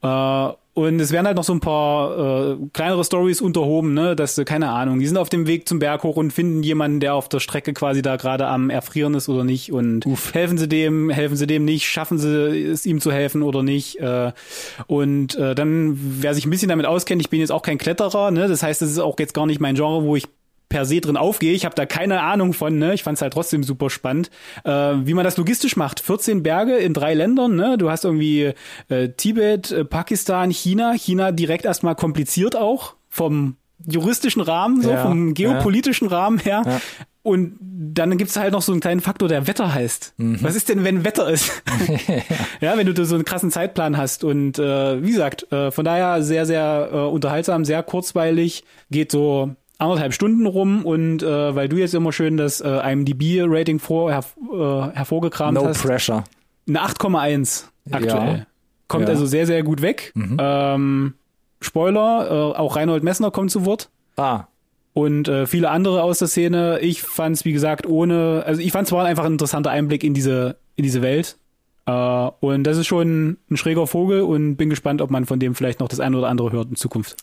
[0.03, 4.37] Äh, und es werden halt noch so ein paar äh, kleinere Stories unterhoben, ne, dass
[4.37, 7.14] du, keine Ahnung, die sind auf dem Weg zum Berg hoch und finden jemanden, der
[7.14, 9.72] auf der Strecke quasi da gerade am Erfrieren ist oder nicht.
[9.72, 10.33] Und Uff.
[10.33, 13.98] helfen sie dem, helfen sie dem nicht, schaffen sie es ihm zu helfen oder nicht.
[13.98, 14.33] Äh,
[14.87, 18.30] und äh, dann, wer sich ein bisschen damit auskennt, ich bin jetzt auch kein Kletterer,
[18.30, 18.46] ne?
[18.46, 20.28] Das heißt, das ist auch jetzt gar nicht mein Genre, wo ich
[20.70, 21.52] per se drin aufgehe.
[21.52, 22.94] Ich habe da keine Ahnung von, ne?
[22.94, 24.30] Ich fand es halt trotzdem super spannend,
[24.64, 26.00] äh, wie man das logistisch macht.
[26.00, 27.76] 14 Berge in drei Ländern, ne?
[27.76, 28.54] Du hast irgendwie
[28.88, 30.94] äh, Tibet, äh, Pakistan, China.
[30.94, 33.56] China direkt erstmal kompliziert auch vom
[33.87, 36.16] juristischen Rahmen, so ja, vom geopolitischen ja.
[36.16, 36.62] Rahmen her.
[36.64, 36.80] Ja.
[37.22, 40.14] Und dann gibt's halt noch so einen kleinen Faktor, der Wetter heißt.
[40.18, 40.38] Mhm.
[40.42, 41.62] Was ist denn, wenn Wetter ist?
[42.61, 44.22] ja, wenn du so einen krassen Zeitplan hast.
[44.22, 49.56] Und äh, wie gesagt, äh, von daher sehr, sehr äh, unterhaltsam, sehr kurzweilig, geht so
[49.81, 54.37] anderthalb Stunden rum und äh, weil du jetzt immer schön das äh, IMDb-Rating vor, herv
[54.53, 56.25] äh, hervorgekramt No hast, pressure.
[56.69, 58.38] eine 8,1 aktuell.
[58.38, 58.47] Ja.
[58.88, 59.11] Kommt Ja.
[59.11, 60.12] also sehr, sehr gut weg.
[60.16, 61.14] Ähm,
[61.61, 64.45] Spoiler, äh, auch Reinhold Messner kommt zu Wort Ah,
[64.95, 66.79] und äh, viele andere aus der Szene.
[66.81, 70.03] Ich fand es, wie gesagt, ohne, also ich fand es war einfach ein interessanter Einblick
[70.05, 71.37] in diese, in diese Welt.
[71.87, 71.93] Äh,
[72.40, 75.81] und das ist schon ein schräger Vogel und bin gespannt, ob man von dem vielleicht
[75.81, 77.16] noch das eine oder andere hört in Zukunft.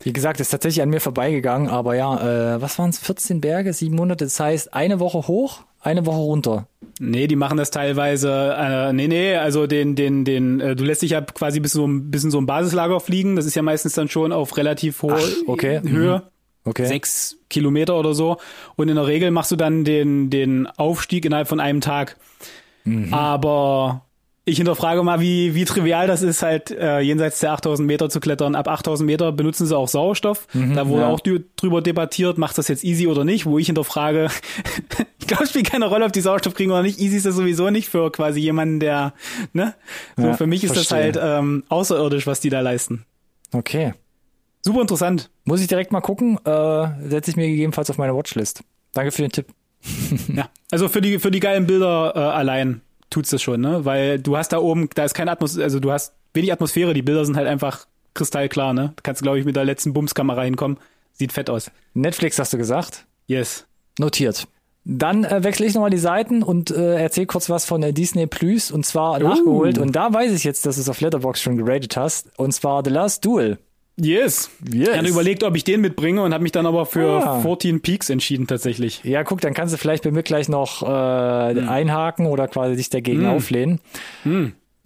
[0.00, 2.98] Wie gesagt, ist tatsächlich an mir vorbeigegangen, aber ja, äh, was waren es?
[2.98, 6.68] 14 Berge, sieben Monate, das heißt eine Woche hoch, eine Woche runter.
[7.00, 11.02] Nee, die machen das teilweise, äh, nee, nee, also den, den, den, äh, du lässt
[11.02, 13.36] dich ja quasi bis so ein bisschen so ein Basislager fliegen.
[13.36, 15.80] Das ist ja meistens dann schon auf relativ hohe Ach, okay.
[15.84, 16.22] Höhe.
[16.64, 16.86] Okay.
[16.86, 18.36] Sechs Kilometer oder so.
[18.76, 22.16] Und in der Regel machst du dann den, den Aufstieg innerhalb von einem Tag.
[23.10, 24.07] Aber
[24.48, 28.20] ich hinterfrage mal, wie, wie trivial das ist, halt äh, jenseits der 8000 Meter zu
[28.20, 28.54] klettern.
[28.54, 30.46] Ab 8000 Meter benutzen sie auch Sauerstoff.
[30.52, 31.08] da wurde ja.
[31.08, 34.28] auch drüber debattiert, macht das jetzt easy oder nicht, wo ich hinterfrage,
[35.20, 36.98] ich glaube, es spielt keine Rolle, ob die Sauerstoff kriegen oder nicht.
[36.98, 39.12] Easy ist das sowieso nicht für quasi jemanden, der,
[39.52, 39.74] ne?
[40.16, 41.12] So, Ja, für mich ist verstehe.
[41.12, 43.04] das halt ähm, außerirdisch, was die da leisten.
[43.52, 43.94] Okay.
[44.62, 45.30] Super interessant.
[45.44, 48.62] Muss ich direkt mal gucken, äh, setze ich mir gegebenenfalls auf meine Watchlist.
[48.92, 49.46] Danke für den Tipp.
[50.34, 53.84] Ja, also für die für die geilen Bilder äh, allein tut's das schon, ne?
[53.84, 57.02] Weil du hast da oben, da ist keine Atmosphäre, also du hast wenig Atmosphäre, die
[57.02, 58.92] Bilder sind halt einfach kristallklar, ne?
[58.96, 60.78] Da kannst du glaube ich mit der letzten Bumskamera hinkommen.
[61.12, 61.70] Sieht fett aus.
[61.94, 63.06] Netflix hast du gesagt?
[63.26, 63.66] Yes.
[63.98, 64.46] Notiert.
[64.84, 68.26] Dann äh, wechsle ich nochmal die Seiten und äh, erzähl kurz was von äh, Disney
[68.26, 69.76] Plus und zwar nachgeholt.
[69.76, 72.30] Und da weiß ich jetzt, dass du es auf Letterbox schon geratet hast.
[72.38, 73.58] Und zwar The Last Duel.
[74.00, 74.50] Yes.
[74.72, 74.88] Yes.
[74.90, 77.40] Ich hatte überlegt, ob ich den mitbringe und habe mich dann aber für Ah.
[77.40, 79.02] 14 Peaks entschieden tatsächlich.
[79.04, 82.90] Ja, guck, dann kannst du vielleicht bei mir gleich noch äh, einhaken oder quasi dich
[82.90, 83.80] dagegen auflehnen.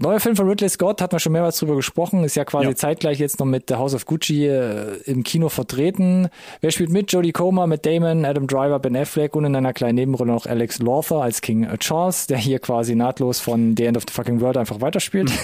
[0.03, 2.75] Neuer Film von Ridley Scott, hat man schon mehrmals drüber gesprochen, ist ja quasi Ja.
[2.75, 6.29] zeitgleich jetzt noch mit The House of Gucci äh, im Kino vertreten.
[6.61, 7.13] Wer spielt mit?
[7.13, 10.81] Jodie Comer, mit Damon, Adam Driver, Ben Affleck und in einer kleinen Nebenrolle noch Alex
[10.81, 14.57] Lawther als King Charles, der hier quasi nahtlos von The End of the Fucking World
[14.57, 15.31] einfach weiterspielt.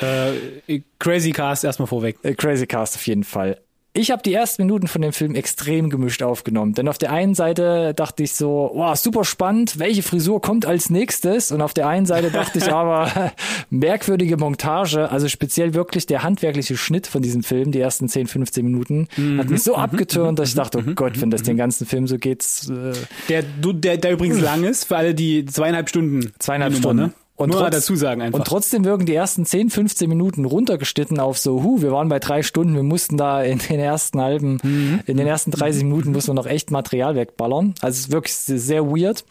[0.00, 2.16] Äh, crazy Cast erstmal vorweg.
[2.22, 3.58] Äh, Crazy Cast auf jeden Fall.
[3.92, 7.34] Ich habe die ersten Minuten von dem Film extrem gemischt aufgenommen, denn auf der einen
[7.34, 11.50] Seite dachte ich so, wow, super spannend, welche Frisur kommt als nächstes?
[11.50, 13.32] Und auf der einen Seite dachte ich aber,
[13.70, 18.64] merkwürdige Montage, also speziell wirklich der handwerkliche Schnitt von diesem Film, die ersten 10, 15
[18.64, 22.06] Minuten, hat mich so abgetürnt, dass ich dachte, oh Gott, wenn das den ganzen Film
[22.06, 22.92] so geht, äh,
[23.28, 26.32] Der, du, der, der übrigens lang ist, für alle, die zweieinhalb Stunden.
[26.38, 27.06] Zweieinhalb Stunden.
[27.06, 27.12] Ne?
[27.40, 28.38] Und Nur trotz- dazu sagen einfach.
[28.38, 32.18] Und trotzdem wirken die ersten 10, 15 Minuten runtergeschnitten auf so, hu, wir waren bei
[32.18, 35.00] drei Stunden, wir mussten da in den ersten halben, Mhm.
[35.06, 37.74] in den ersten 30 Minuten mussten wir noch echt Material wegballern.
[37.80, 39.24] Also es ist wirklich sehr weird.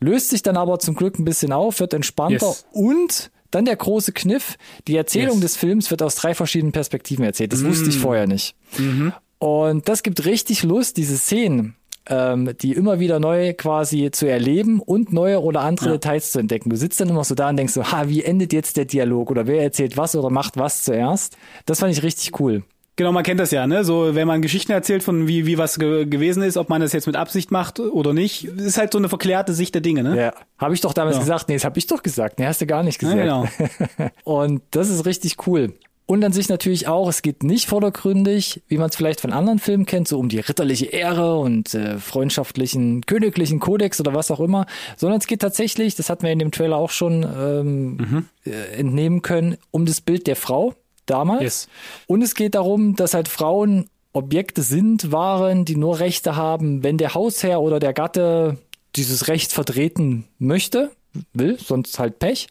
[0.00, 2.66] Löst sich dann aber zum Glück ein bisschen auf, wird entspannter Yes.
[2.72, 4.56] und dann der große Kniff.
[4.88, 5.42] Die Erzählung Yes.
[5.42, 7.52] des Films wird aus drei verschiedenen Perspektiven erzählt.
[7.52, 7.88] Das wusste Mm.
[7.90, 8.56] ich vorher nicht.
[8.78, 9.12] Mhm.
[9.38, 11.76] Und das gibt richtig Lust, diese Szenen,
[12.08, 16.70] ähm, die immer wieder neu quasi zu erleben und neue oder andere Details zu entdecken.
[16.70, 19.30] Du sitzt dann immer so da und denkst so, ha, wie endet jetzt der Dialog
[19.30, 21.36] oder wer erzählt was oder macht was zuerst?
[21.66, 22.62] Das fand ich richtig cool.
[22.96, 23.82] Genau, man kennt das ja, ne?
[23.82, 26.92] So, wenn man Geschichten erzählt von wie, wie was ge gewesen ist, ob man das
[26.92, 30.16] jetzt mit Absicht macht oder nicht, ist halt so eine verklärte Sicht der Dinge, ne?
[30.16, 31.20] Ja, habe ich doch damals Ja.
[31.22, 31.48] gesagt.
[31.48, 32.38] Nee, das habe ich doch gesagt.
[32.38, 33.58] Nee, hast du gar nicht Ja, gesagt.
[33.58, 34.08] genau.
[34.24, 35.72] Und das ist richtig cool.
[36.06, 39.58] Und an sich natürlich auch, es geht nicht vordergründig, wie man es vielleicht von anderen
[39.58, 44.40] Filmen kennt, so um die ritterliche Ehre und äh, freundschaftlichen, königlichen Kodex oder was auch
[44.40, 48.50] immer, sondern es geht tatsächlich, das hatten wir in dem Trailer auch schon ähm, äh,
[48.78, 50.74] entnehmen können, um das Bild der Frau
[51.06, 51.42] damals.
[51.42, 51.68] Yes.
[52.06, 56.98] Und es geht darum, dass halt Frauen Objekte sind, Waren, die nur Rechte haben, wenn
[56.98, 58.58] der Hausherr oder der Gatte
[58.94, 60.92] dieses Recht vertreten möchte,
[61.32, 62.48] will, sonst halt Pech.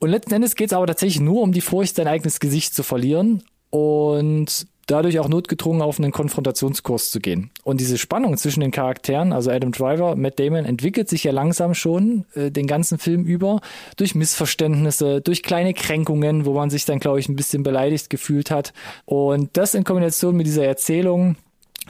[0.00, 2.82] Und letzten Endes geht es aber tatsächlich nur um die Furcht, sein eigenes Gesicht zu
[2.82, 7.50] verlieren und dadurch auch notgedrungen auf einen Konfrontationskurs zu gehen.
[7.62, 11.74] Und diese Spannung zwischen den Charakteren, also Adam Driver, Matt Damon, entwickelt sich ja langsam
[11.74, 13.60] schon äh, den ganzen Film über
[13.96, 18.50] durch Missverständnisse, durch kleine Kränkungen, wo man sich dann, glaube ich, ein bisschen beleidigt gefühlt
[18.50, 18.72] hat.
[19.04, 21.36] Und das in Kombination mit dieser Erzählung,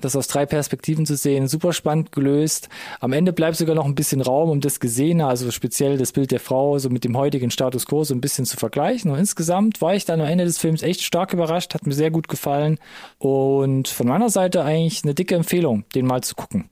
[0.00, 2.68] das aus drei Perspektiven zu sehen, super spannend gelöst.
[3.00, 6.30] Am Ende bleibt sogar noch ein bisschen Raum, um das Gesehene, also speziell das Bild
[6.30, 9.10] der Frau, so mit dem heutigen Status quo so ein bisschen zu vergleichen.
[9.10, 12.10] Und insgesamt war ich dann am Ende des Films echt stark überrascht, hat mir sehr
[12.10, 12.78] gut gefallen.
[13.18, 16.70] Und von meiner Seite eigentlich eine dicke Empfehlung, den mal zu gucken.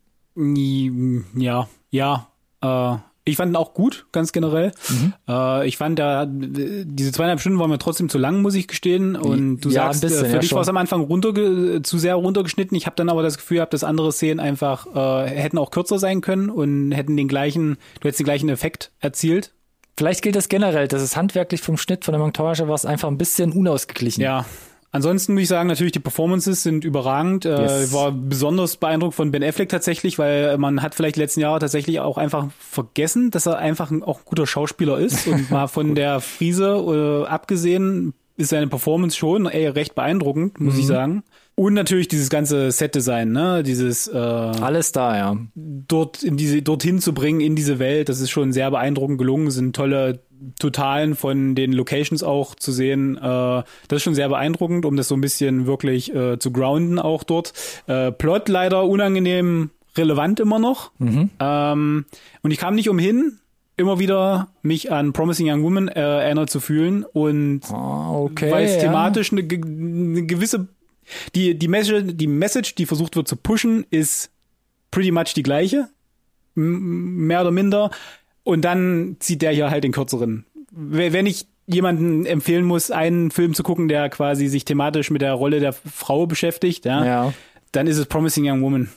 [1.36, 2.28] Ja, ja.
[2.60, 2.96] Äh,
[3.30, 4.72] ich fand ihn auch gut, ganz generell.
[4.88, 5.12] Mhm.
[5.28, 9.16] Äh, ich fand da, diese zweieinhalb Stunden waren mir trotzdem zu lang, muss ich gestehen.
[9.16, 11.98] Und du Ja, sagst, bisschen, äh, für ja, dich war es am Anfang runterge zu
[11.98, 12.76] sehr runtergeschnitten.
[12.76, 15.98] Ich habe dann aber das Gefühl gehabt, dass andere Szenen einfach äh, hätten auch kürzer
[15.98, 19.52] sein können und hätten den gleichen, du hättest den gleichen Effekt erzielt.
[19.96, 23.08] Vielleicht gilt das generell, dass es handwerklich vom Schnitt von der Montage war es einfach
[23.08, 24.22] ein bisschen unausgeglichen.
[24.22, 24.44] Ja.
[24.90, 27.44] Ansonsten muss ich sagen, natürlich die Performances sind überragend.
[27.44, 27.88] Äh, Yes.
[27.88, 31.58] Ich war besonders beeindruckt von Ben Affleck tatsächlich, weil man hat vielleicht die letzten Jahre
[31.58, 35.26] tatsächlich auch einfach vergessen, dass er einfach ein auch guter Schauspieler ist.
[35.26, 40.78] Und mal von der Friese äh, abgesehen ist seine Performance schon ey, recht beeindruckend, muss
[40.78, 41.22] ich sagen.
[41.58, 43.64] Und natürlich dieses ganze Set-Design, ne?
[43.64, 45.36] Dieses äh, Alles da, ja.
[45.56, 49.48] dort in diese dorthin zu bringen in diese Welt, das ist schon sehr beeindruckend gelungen.
[49.48, 50.20] Es sind tolle
[50.60, 53.16] Totalen von den Locations auch zu sehen.
[53.16, 57.00] Äh, das ist schon sehr beeindruckend, um das so ein bisschen wirklich äh, zu grounden
[57.00, 57.52] auch dort.
[57.88, 60.92] Äh, Plot leider unangenehm relevant immer noch.
[61.00, 62.04] Ähm,
[62.42, 63.40] und ich kam nicht umhin,
[63.76, 68.52] immer wieder mich an Promising Young Woman äh, erinnert zu fühlen und Ah, okay.
[68.52, 68.82] weil es ja.
[68.82, 70.68] thematisch eine, eine gewisse
[71.34, 74.30] die die Message, die Message, die versucht wird zu pushen, ist
[74.90, 75.88] pretty much die gleiche,
[76.56, 77.90] m- mehr oder minder.
[78.44, 80.44] Und dann zieht der hier halt den kürzeren.
[80.70, 85.34] Wenn ich jemanden empfehlen muss, einen Film zu gucken, der quasi sich thematisch mit der
[85.34, 87.34] Rolle der Frau beschäftigt, ja, Ja.
[87.72, 88.88] dann ist es Promising Young Woman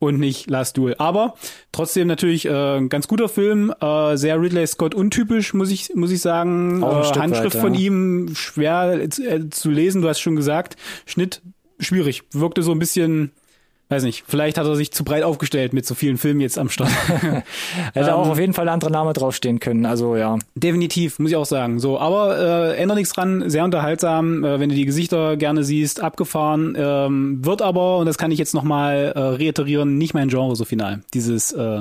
[0.00, 0.96] und nicht Last Duel.
[0.98, 1.34] Aber
[1.70, 6.10] trotzdem natürlich äh, ein ganz guter Film, äh, sehr Ridley Scott untypisch, muss ich muss
[6.10, 6.82] ich sagen.
[6.82, 7.80] Auch Äh, Handschrift weit, von ja.
[7.80, 10.02] ihm schwer zu, äh, zu lesen.
[10.02, 11.42] Du hast schon gesagt, Schnitt
[11.78, 13.30] schwierig, wirkte so ein bisschen.
[13.90, 16.70] Weiß nicht, vielleicht hat er sich zu breit aufgestellt mit so vielen Filmen jetzt am
[16.70, 16.90] Start.
[17.92, 19.84] Hätte auch Ähm, auf jeden Fall ein anderer Name draufstehen können.
[19.84, 20.38] Also ja.
[20.54, 21.80] Definitiv, muss ich auch sagen.
[21.80, 26.00] So, aber äh, ändert nichts dran, sehr unterhaltsam, äh, wenn du die Gesichter gerne siehst,
[26.00, 26.76] abgefahren.
[26.78, 30.64] Ähm, wird aber, und das kann ich jetzt nochmal äh, reiterieren, nicht mein Genre so
[30.64, 31.00] final.
[31.12, 31.80] Dieses äh,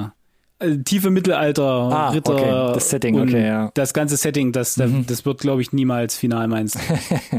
[0.58, 3.66] äh, tiefe Mittelalter, Ah, Ritter, okay, das Setting, okay, ja.
[3.66, 3.70] Mhm.
[3.76, 6.76] das ganze Setting, das, das, das wird, glaube ich, niemals final meins.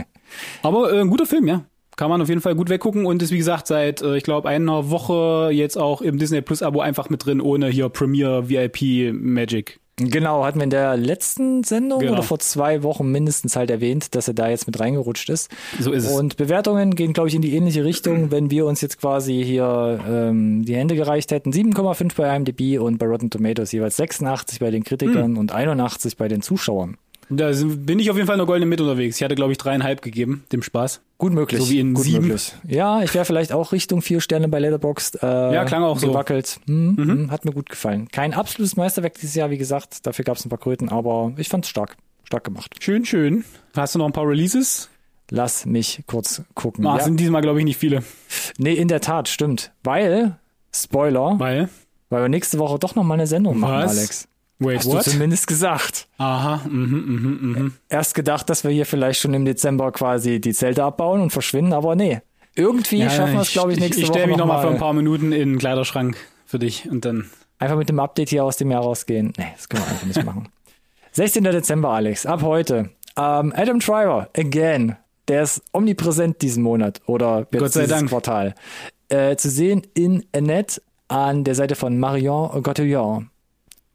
[0.62, 1.62] aber äh, ein guter Film, ja.
[1.96, 4.48] Kann man auf jeden Fall gut weggucken und ist wie gesagt seit, äh, ich glaube,
[4.48, 9.12] einer Woche jetzt auch im Disney Plus Abo einfach mit drin, ohne hier Premiere VIP
[9.12, 9.80] Magic.
[10.02, 12.12] Genau, hatten wir in der letzten Sendung Genau.
[12.14, 15.50] oder vor zwei Wochen mindestens halt erwähnt, dass er da jetzt mit reingerutscht ist.
[15.78, 16.12] So ist es.
[16.18, 20.00] Und Bewertungen gehen, glaube ich, in die ähnliche Richtung, wenn wir uns jetzt quasi hier
[20.08, 21.52] ähm, die Hände gereicht hätten.
[21.52, 24.84] 7,5 bei IMDb und bei Rotten Tomatoes jeweils 86 bei den Hm.
[24.84, 26.96] Kritikern und 81 bei den Zuschauern.
[27.28, 29.16] Da bin ich auf jeden Fall in der goldenen Mitte unterwegs.
[29.18, 31.02] Ich hatte, glaube ich, dreieinhalb gegeben, dem Spaß.
[31.20, 31.60] Gut möglich.
[31.60, 32.22] So wie in Gut sieben.
[32.28, 32.54] möglich.
[32.66, 35.22] Ja, ich wäre vielleicht auch Richtung vier Sterne bei Letterboxd.
[35.22, 36.06] Äh, Ja, klang auch so.
[36.06, 36.10] Mhm.
[36.12, 36.58] gewackelt.
[36.66, 38.08] Hm, hm, hat mir gut gefallen.
[38.10, 40.06] Kein absolutes Meisterwerk dieses Jahr, wie gesagt.
[40.06, 41.96] Dafür gab es ein paar Kröten, aber ich fand's stark.
[42.24, 42.74] Stark gemacht.
[42.82, 43.44] Schön, schön.
[43.76, 44.88] Hast du noch ein paar Releases?
[45.30, 46.86] Lass mich kurz gucken.
[46.86, 47.04] Ah, ja.
[47.04, 48.02] sind diesmal, glaube ich, nicht viele.
[48.56, 49.72] Nee, in der Tat, stimmt.
[49.84, 50.38] Weil,
[50.74, 51.68] Spoiler, Weil,
[52.08, 53.96] weil wir nächste Woche doch noch mal eine Sendung machen, Was?
[53.98, 54.28] Alex.
[54.60, 55.06] Wait, Hast what?
[55.06, 56.06] du zumindest gesagt.
[56.18, 57.74] Aha, mhm, mhm, mhm.
[57.88, 61.72] Erst gedacht, dass wir hier vielleicht schon im Dezember quasi die Zelte abbauen und verschwinden,
[61.72, 62.20] aber nee.
[62.54, 64.68] Irgendwie schaffen wir es, glaube ich, nächste Ich, ich Woche stelle mich noch nochmal mal.
[64.68, 67.30] für ein paar Minuten in den Kleiderschrank für dich und dann.
[67.58, 69.32] Einfach mit dem Update hier aus dem Jahr rausgehen.
[69.36, 70.48] Nee, das können wir einfach nicht machen.
[71.12, 71.44] 16.
[71.44, 72.90] Dezember, Alex, ab heute.
[73.16, 74.96] Ähm, Adam Driver, again.
[75.28, 78.08] Der ist omnipräsent diesen Monat oder jetzt Gott sei dieses Dank.
[78.08, 78.54] Quartal.
[79.08, 83.24] Äh, zu sehen in Annette an der Seite von Marion Cotillard.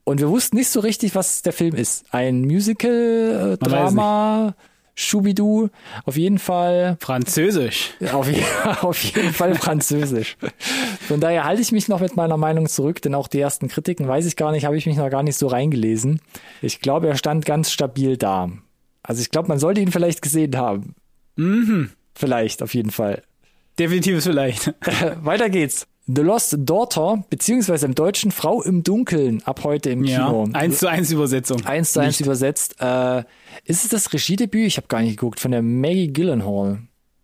[0.06, 2.06] Und wir wussten nicht so richtig, was der Film ist.
[2.12, 4.54] Ein Musical, äh, Drama,
[4.94, 5.70] Schubidu.
[6.06, 7.92] Auf jeden Fall Französisch.
[8.14, 8.30] auf,
[8.84, 10.38] auf jeden Fall Französisch.
[11.08, 14.08] Von daher halte ich mich noch mit meiner Meinung zurück, denn auch die ersten Kritiken,
[14.08, 16.22] weiß ich gar nicht, habe ich mich noch gar nicht so reingelesen.
[16.62, 18.50] Ich glaube, er stand ganz stabil da.
[19.02, 20.94] Also ich glaube, man sollte ihn vielleicht gesehen haben.
[21.36, 21.90] Mhm.
[22.14, 23.24] Vielleicht, auf jeden Fall.
[23.80, 24.74] Definitiv vielleicht.
[25.24, 25.88] Weiter geht's.
[26.08, 30.48] The Lost Daughter, beziehungsweise im Deutschen Frau im Dunkeln, ab heute im Ja, Kino.
[30.54, 31.66] eins zu eins Übersetzung.
[31.66, 32.76] Eins zu eins übersetzt.
[32.80, 33.24] Äh,
[33.64, 34.68] ist es das Regiedebüt?
[34.68, 36.80] Ich habe gar nicht geguckt, von der Maggie Gyllenhaal.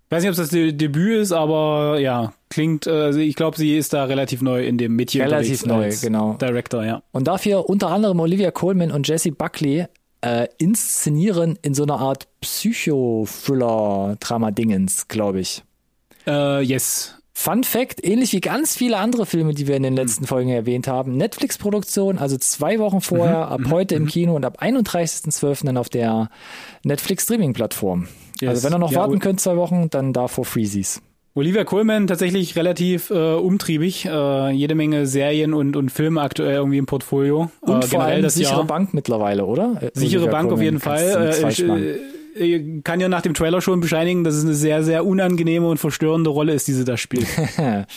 [0.09, 3.77] Weiß nicht, ob es das De Debüt ist, aber ja, klingt, äh, ich glaube, sie
[3.77, 6.33] ist da relativ neu in dem Metier Relativ neu, genau.
[6.33, 7.03] Director, ja.
[7.11, 9.85] Und dafür unter anderem Olivia Colman und Jesse Buckley
[10.21, 15.63] äh, inszenieren in so einer Art Psycho-Thriller-Drama-Dingens, glaube ich.
[16.27, 17.15] Äh, yes.
[17.41, 20.87] Fun Fact, ähnlich wie ganz viele andere Filme, die wir in den letzten Folgen erwähnt
[20.87, 25.65] haben, Netflix-Produktion, also zwei Wochen vorher, ab heute im Kino und ab 31.12.
[25.65, 26.29] dann auf der
[26.83, 28.07] Netflix-Streaming-Plattform.
[28.39, 28.49] Yes.
[28.49, 31.01] Also wenn ihr noch Ja, warten könnt, zwei Wochen, dann da vor Freezies.
[31.33, 36.77] Olivia Colman tatsächlich relativ äh, umtriebig, äh, jede Menge Serien und, und Filme aktuell irgendwie
[36.77, 37.49] im Portfolio.
[37.61, 38.67] Und äh, vor allem sichere Jahr.
[38.67, 39.81] Bank mittlerweile, oder?
[39.81, 41.33] Äh, Sichere Olivia Bank auf Colman, jeden Fall.
[41.41, 41.97] Äh,
[42.35, 45.77] äh, kann ja nach dem Trailer schon bescheinigen, dass es eine sehr, sehr unangenehme und
[45.77, 47.27] verstörende Rolle ist, die sie da spielt.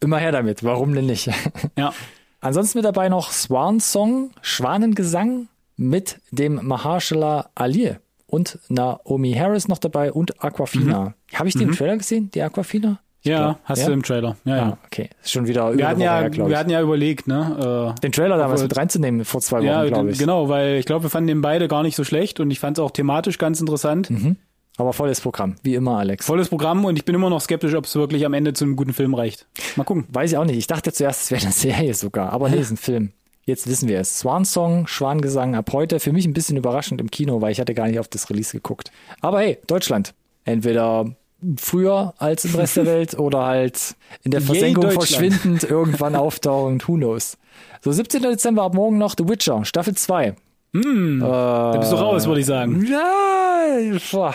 [0.00, 1.30] Immer her damit, warum denn nicht?
[1.76, 1.92] ja.
[2.40, 9.78] Ansonsten mit dabei noch Swan Song, Schwanengesang mit dem Mahershala Ali und Naomi Harris noch
[9.78, 11.14] dabei und Aquafina.
[11.34, 13.00] Habe ich die im Trailer gesehen, die Aquafina?
[13.22, 13.26] Ich.
[13.28, 13.86] Ja, glaub, hast ja?
[13.86, 14.36] du im Trailer.
[14.44, 14.62] Ja, ja.
[14.62, 15.10] Ah, okay.
[15.24, 17.94] Schon wieder Wir hatten ja, her, wir hatten ja überlegt, ne?
[17.96, 20.18] Äh, Den Trailer damals mit reinzunehmen vor zwei Wochen, ja, glaube ich.
[20.18, 22.78] genau, weil ich glaube, wir fanden den beide gar nicht so schlecht und ich fand
[22.78, 24.10] es auch thematisch ganz interessant.
[24.10, 24.36] Mhm.
[24.76, 26.24] Aber volles Programm, wie immer, Alex.
[26.24, 28.76] Volles Programm und ich bin immer noch skeptisch, ob es wirklich am Ende zu einem
[28.76, 29.46] guten Film reicht.
[29.76, 30.06] Mal gucken.
[30.08, 30.56] Weiß ich auch nicht.
[30.56, 33.12] Ich dachte zuerst, es wäre eine Serie sogar, aber nee, es ist ein Film.
[33.44, 34.18] Jetzt wissen wir es.
[34.18, 36.00] Swan Song, Schwangesang ab heute.
[36.00, 38.52] Für mich ein bisschen überraschend im Kino, weil ich hatte gar nicht auf das Release
[38.52, 38.90] geguckt.
[39.20, 40.14] Aber hey, Deutschland.
[40.44, 41.14] Entweder
[41.56, 46.88] früher als im Rest der Welt oder halt in der Versenkung verschwindend irgendwann auftauchend.
[46.88, 47.36] Who knows?
[47.82, 48.22] So, 17.
[48.22, 50.34] Dezember ab morgen noch The Witcher, Staffel 2.
[50.72, 52.86] Da bist du raus, würde ich sagen.
[52.86, 54.32] Ja,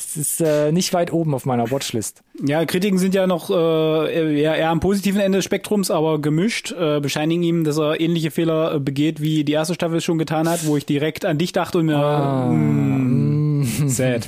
[0.00, 2.22] es ist äh, nicht weit oben auf meiner Watchlist.
[2.44, 6.72] Ja, Kritiken sind ja noch äh, eher, eher am positiven Ende des Spektrums, aber gemischt.
[6.72, 10.48] Äh, bescheinigen ihm, dass er ähnliche Fehler äh, begeht, wie die erste Staffel schon getan
[10.48, 14.26] hat, wo ich direkt an dich dachte und mir mm, sad.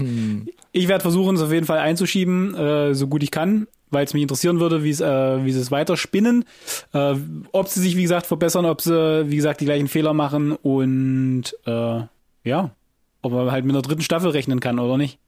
[0.73, 4.15] Ich werde versuchen, es auf jeden Fall einzuschieben, äh, so gut ich kann, weil es
[4.15, 6.45] mich interessieren würde, wie es äh, wie sie es weiter spinnen,
[6.95, 7.15] äh,
[7.53, 11.45] ob sie sich wie gesagt verbessern, ob sie wie gesagt die gleichen Fehler machen und
[11.67, 12.01] äh,
[12.45, 12.71] ja,
[13.21, 15.19] ob man halt mit einer dritten Staffel rechnen kann oder nicht.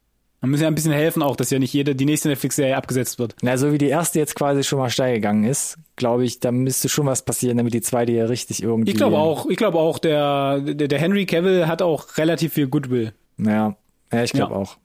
[0.40, 3.18] Man muss ja ein bisschen helfen auch, dass ja nicht jede die nächste Netflix-Serie abgesetzt
[3.18, 3.35] wird.
[3.40, 6.52] Na, so wie die erste jetzt quasi schon mal steil gegangen ist, glaube ich, da
[6.52, 8.90] müsste schon was passieren, damit die zweite hier richtig irgendwie.
[8.90, 12.66] Ich glaube auch, ich glaube auch, der, der, der Henry Cavill hat auch relativ viel
[12.66, 13.14] Goodwill.
[13.38, 13.76] Ja,
[14.12, 14.59] ja ich glaube Ja.
[14.61, 14.76] auch.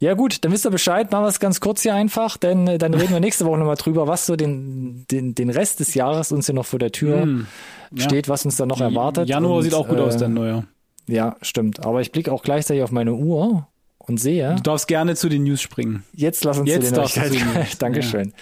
[0.00, 2.78] Ja gut, dann wisst ihr Bescheid, machen wir es ganz kurz hier einfach, denn äh,
[2.78, 6.32] dann reden wir nächste Woche nochmal drüber, was so den, den, den Rest des Jahres
[6.32, 7.28] uns hier noch vor der Tür
[7.94, 8.02] ja.
[8.02, 9.28] steht, was uns dann noch erwartet.
[9.28, 10.64] Januar Und, sieht auch gut äh, aus, dann neuer.
[11.06, 11.84] Ja, stimmt.
[11.84, 13.66] Aber ich blicke auch gleichzeitig auf meine Uhr
[13.98, 16.04] und sehe, Du darfst gerne zu den News springen.
[16.14, 17.68] Jetzt lass uns Jetzt zu den Neuigkeiten.
[17.70, 17.76] zu.
[17.78, 18.32] Dankeschön.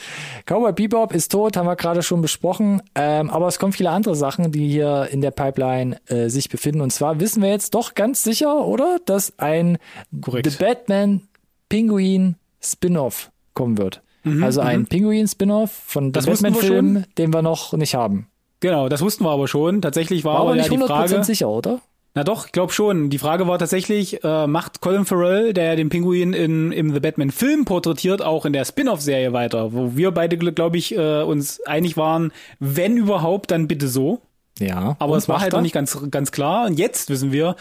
[0.46, 2.82] Cowboy Bebop ist tot, haben wir gerade schon besprochen.
[2.94, 6.80] Ähm, aber es kommen viele andere Sachen, die hier in der Pipeline äh, sich befinden.
[6.80, 9.78] Und zwar wissen wir jetzt doch ganz sicher, oder, dass ein
[10.20, 10.50] Korrekt.
[10.50, 11.27] The Batman
[11.68, 14.02] Pinguin Spin-off kommen wird.
[14.24, 18.28] Mhm, also ein Pinguin Spin-off von Das dem Batman-Film, den wir noch nicht haben.
[18.60, 19.82] Genau, das wussten wir aber schon.
[19.82, 21.24] Tatsächlich war, War aber aber ja nicht die 100% Frage.
[21.24, 21.80] sicher, oder?
[22.14, 23.10] Na doch, ich glaube schon.
[23.10, 26.98] Die Frage war tatsächlich, äh, macht Colin Farrell, der ja den Pinguin in, im The
[26.98, 31.60] Batman Film porträtiert, auch in der Spin-off-Serie weiter, wo wir beide, glaube ich, äh, uns
[31.66, 34.20] einig waren, wenn überhaupt, dann bitte so.
[34.58, 34.96] Ja.
[34.98, 35.58] Aber es war halt er?
[35.58, 36.66] noch nicht ganz, ganz klar.
[36.66, 37.54] Und jetzt wissen wir,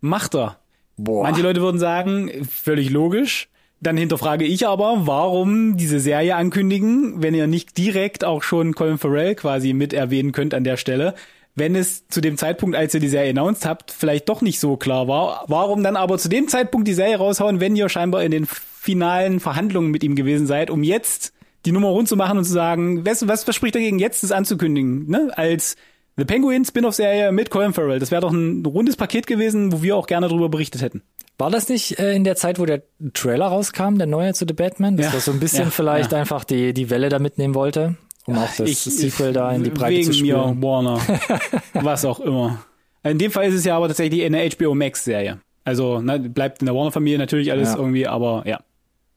[0.00, 0.57] macht er.
[0.98, 1.22] Boah.
[1.22, 3.48] Manche Leute würden sagen, völlig logisch.
[3.80, 8.98] Dann hinterfrage ich aber, warum diese Serie ankündigen, wenn ihr nicht direkt auch schon Colin
[8.98, 11.14] Farrell quasi mit erwähnen könnt an der Stelle,
[11.54, 14.76] wenn es zu dem Zeitpunkt, als ihr die Serie announced habt, vielleicht doch nicht so
[14.76, 15.44] klar war.
[15.46, 19.38] Warum dann aber zu dem Zeitpunkt die Serie raushauen, wenn ihr scheinbar in den finalen
[19.38, 21.32] Verhandlungen mit ihm gewesen seid, um jetzt
[21.64, 24.32] die Nummer rund zu machen und zu sagen, was, was, was spricht dagegen, jetzt das
[24.32, 25.30] anzukündigen, ne?
[25.36, 25.76] Als
[26.18, 28.00] The Penguin Spin-off-Serie mit Colin Farrell.
[28.00, 31.02] Das wäre doch ein rundes Paket gewesen, wo wir auch gerne drüber berichtet hätten.
[31.38, 32.82] War das nicht äh, in der Zeit, wo der
[33.14, 34.96] Trailer rauskam, der neue zu The Batman?
[34.96, 36.18] Dass Ja, das so ein bisschen ja, vielleicht ja.
[36.18, 37.94] einfach die, die Welle da mitnehmen wollte,
[38.26, 40.58] um auch das Sequel da in die Breite wegen zu spielen.
[40.58, 41.00] mir, Warner.
[41.74, 42.64] was auch immer.
[43.04, 45.38] In dem Fall ist es ja aber tatsächlich eine HBO Max-Serie.
[45.64, 47.76] Also ne, bleibt in der Warner-Familie natürlich alles Ja.
[47.78, 48.58] irgendwie, aber ja.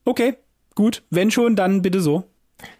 [0.05, 0.35] Okay,
[0.75, 1.01] gut.
[1.09, 2.25] Wenn schon, dann bitte so.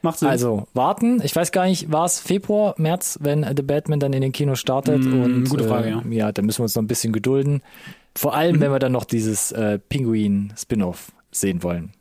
[0.02, 0.30] Macht Sinn.
[0.30, 1.22] Also warten.
[1.24, 4.60] Ich weiß gar nicht, war es Februar, März, wenn The Batman dann in den Kinos
[4.60, 5.04] startet?
[5.04, 6.02] Mm, und gute Frage, äh, ja.
[6.02, 6.12] Mhm.
[6.12, 7.62] Ja, dann müssen wir uns noch ein bisschen gedulden.
[8.15, 11.94] Vor allem, wenn wir dann noch dieses äh, Pinguin-Spin-off sehen wollen.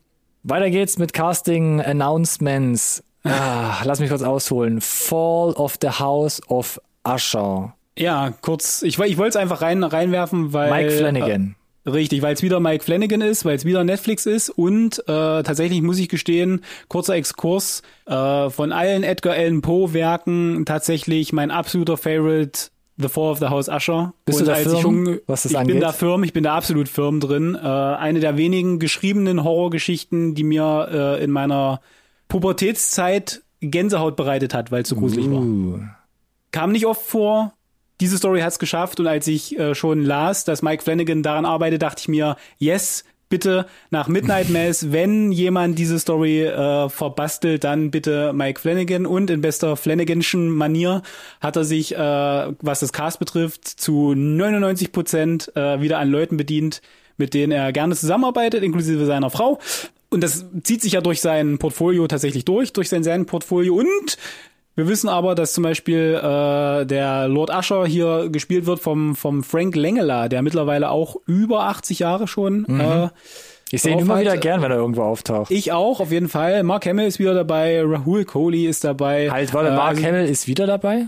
[0.42, 3.02] Weiter geht's mit Casting-Announcements.
[3.24, 4.80] Ah, lass mich kurz ausholen.
[4.80, 7.74] Fall of the House of Usher.
[7.96, 8.82] ja, kurz.
[8.82, 10.70] Ich, ich wollte es einfach rein, reinwerfen, weil.
[10.70, 11.56] Mike Flanagan.
[11.92, 15.82] Richtig, weil es wieder Mike Flanagan ist, weil es wieder Netflix ist und äh, tatsächlich
[15.82, 21.96] muss ich gestehen, kurzer Exkurs, äh, von allen Edgar Allan Poe Werken tatsächlich mein absoluter
[21.96, 24.12] Favorite The Fall of the House Usher.
[24.24, 25.74] Bist und du da firm, ich, schon, was das ich angeht?
[25.74, 27.54] bin da firm, ich bin da absolut firm drin.
[27.60, 31.80] Äh, eine der wenigen geschriebenen Horrorgeschichten, die mir äh, in meiner
[32.28, 35.80] Pubertätszeit Gänsehaut bereitet hat, weil es so gruselig war Uh.
[36.50, 37.52] kam nicht oft vor.
[38.00, 41.82] Diese Story hat's geschafft und als ich äh, schon las, dass Mike Flanagan daran arbeitet,
[41.82, 47.90] dachte ich mir, yes, bitte nach Midnight Mass, wenn jemand diese Story äh, verbastelt, dann
[47.90, 51.02] bitte Mike Flanagan und in bester Flanaganschen Manier
[51.40, 56.36] hat er sich, äh, was das Cast betrifft, zu 99 Prozent äh, wieder an Leuten
[56.36, 56.82] bedient,
[57.16, 59.58] mit denen er gerne zusammenarbeitet, inklusive seiner Frau.
[60.10, 64.18] Und das zieht sich ja durch sein Portfolio tatsächlich durch, durch sein Serienportfolio und
[64.80, 69.42] wir wissen aber, dass zum Beispiel äh, der Lord Usher hier gespielt wird vom, vom
[69.44, 72.64] Frank Langella, der mittlerweile auch über 80 Jahre schon.
[72.80, 73.08] Äh,
[73.70, 74.22] Ich sehe ihn immer hat.
[74.22, 75.50] wieder gern, wenn er irgendwo auftaucht.
[75.50, 76.62] Ich auch, auf jeden Fall.
[76.62, 79.30] Mark Hamill ist wieder dabei, Rahul Kohli ist dabei.
[79.30, 81.06] Halt, warte, Äh, Mark also, Hamill ist wieder dabei?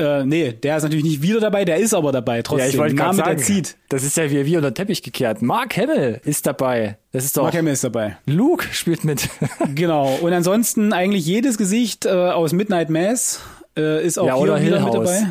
[0.00, 2.66] Äh, nee, der ist natürlich nicht wieder dabei, der ist aber dabei trotzdem.
[2.66, 3.76] Ja, ich wollte gerade sagen, der zieht.
[3.90, 5.42] das ist ja wie, wie unter Teppich gekehrt.
[5.42, 6.96] Mark Hamill ist dabei.
[7.12, 8.16] Das ist doch, Mark Hamill ist dabei.
[8.26, 9.28] Luke spielt mit.
[9.74, 10.16] Genau.
[10.22, 13.40] Und ansonsten eigentlich jedes Gesicht äh, aus Midnight Mass
[13.76, 15.26] äh, ist auch Ja, hier oder wieder Hill mit dabei.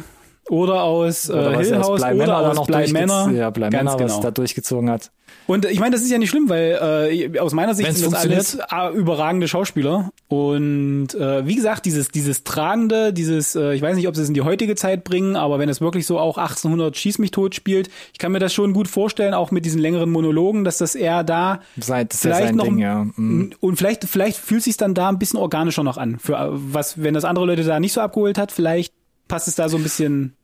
[0.50, 3.32] oder aus Oder äh, was Hill aus House oder aus noch Bly Manor.
[3.32, 4.22] Ja, Bly Manor, was genau.
[4.22, 5.12] da durchgezogen hat.
[5.48, 8.14] Und ich meine, das ist ja nicht schlimm, weil äh, aus meiner Sicht Wenn's sind
[8.14, 10.12] das alles äh, überragende Schauspieler.
[10.28, 14.28] Und äh, wie gesagt, dieses dieses tragende, dieses, äh, ich weiß nicht, ob sie es
[14.28, 17.56] in die heutige Zeit bringen, aber wenn es wirklich so auch 1800 schieß mich tot
[17.56, 20.96] spielt, ich kann mir das schon gut vorstellen, auch mit diesen längeren Monologen, dass das
[20.96, 23.06] eher da ja vielleicht noch Ding, ja.
[23.16, 23.54] Mhm.
[23.60, 26.20] und vielleicht vielleicht fühlt sich dann da ein bisschen organischer noch an.
[26.20, 28.94] Für was, wenn das andere Leute da nicht so abgeholt hat, vielleicht
[29.28, 30.36] passt es da so ein bisschen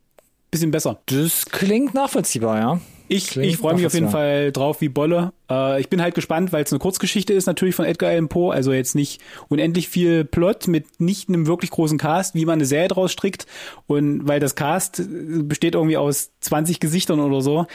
[0.51, 0.99] bisschen besser.
[1.07, 2.79] Das klingt nachvollziehbar, ja.
[3.07, 4.09] Ich, Klingt ich freue mich auf jeden.
[4.09, 5.33] Fall drauf wie Bolle.
[5.49, 8.53] Äh, ich bin halt gespannt, weil es eine Kurzgeschichte ist, natürlich von Edgar Allan Poe,
[8.53, 12.65] also jetzt nicht unendlich viel Plot mit nicht einem wirklich großen Cast, wie man eine
[12.65, 13.45] Serie draus strickt.
[13.87, 15.03] Und weil das Cast äh,
[15.43, 17.65] besteht irgendwie aus 20 Gesichtern oder so.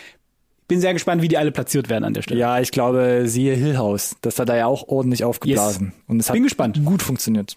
[0.69, 2.39] Bin sehr gespannt, wie die alle platziert werden an der Stelle.
[2.39, 4.17] Ja, ich glaube, siehe Hill House.
[4.21, 5.93] Das hat er ja auch ordentlich aufgeblasen.
[6.07, 6.81] Und es hat Bin gespannt.
[6.85, 7.57] gut funktioniert.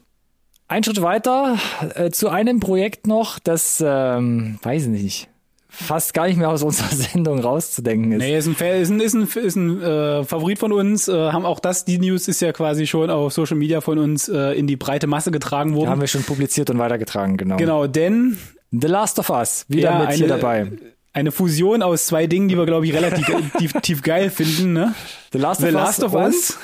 [0.68, 1.60] Ein Schritt weiter
[1.94, 5.30] äh, zu einem Projekt noch, das, ähm, weiß ich nicht,
[5.76, 8.20] fast gar nicht mehr aus unserer Sendung rauszudenken ist.
[8.20, 11.08] Nee, ist ein, ist ein, ist ein, ist ein äh, Favorit von uns.
[11.08, 14.30] Äh, haben auch das, die News ist ja quasi schon auf Social Media von uns
[14.30, 15.90] äh, in die breite Masse getragen worden.
[15.90, 17.58] Haben wir schon publiziert und weitergetragen, genau.
[17.58, 18.38] genau, denn
[18.72, 20.72] The Last of Us, wieder Ja, mit hier eine- dabei.
[21.14, 24.74] eine Fusion aus zwei Dingen, die wir, glaube ich, relativ tief, tief geil finden.
[24.74, 24.94] Ne?
[25.32, 26.58] The Last The of Last of Us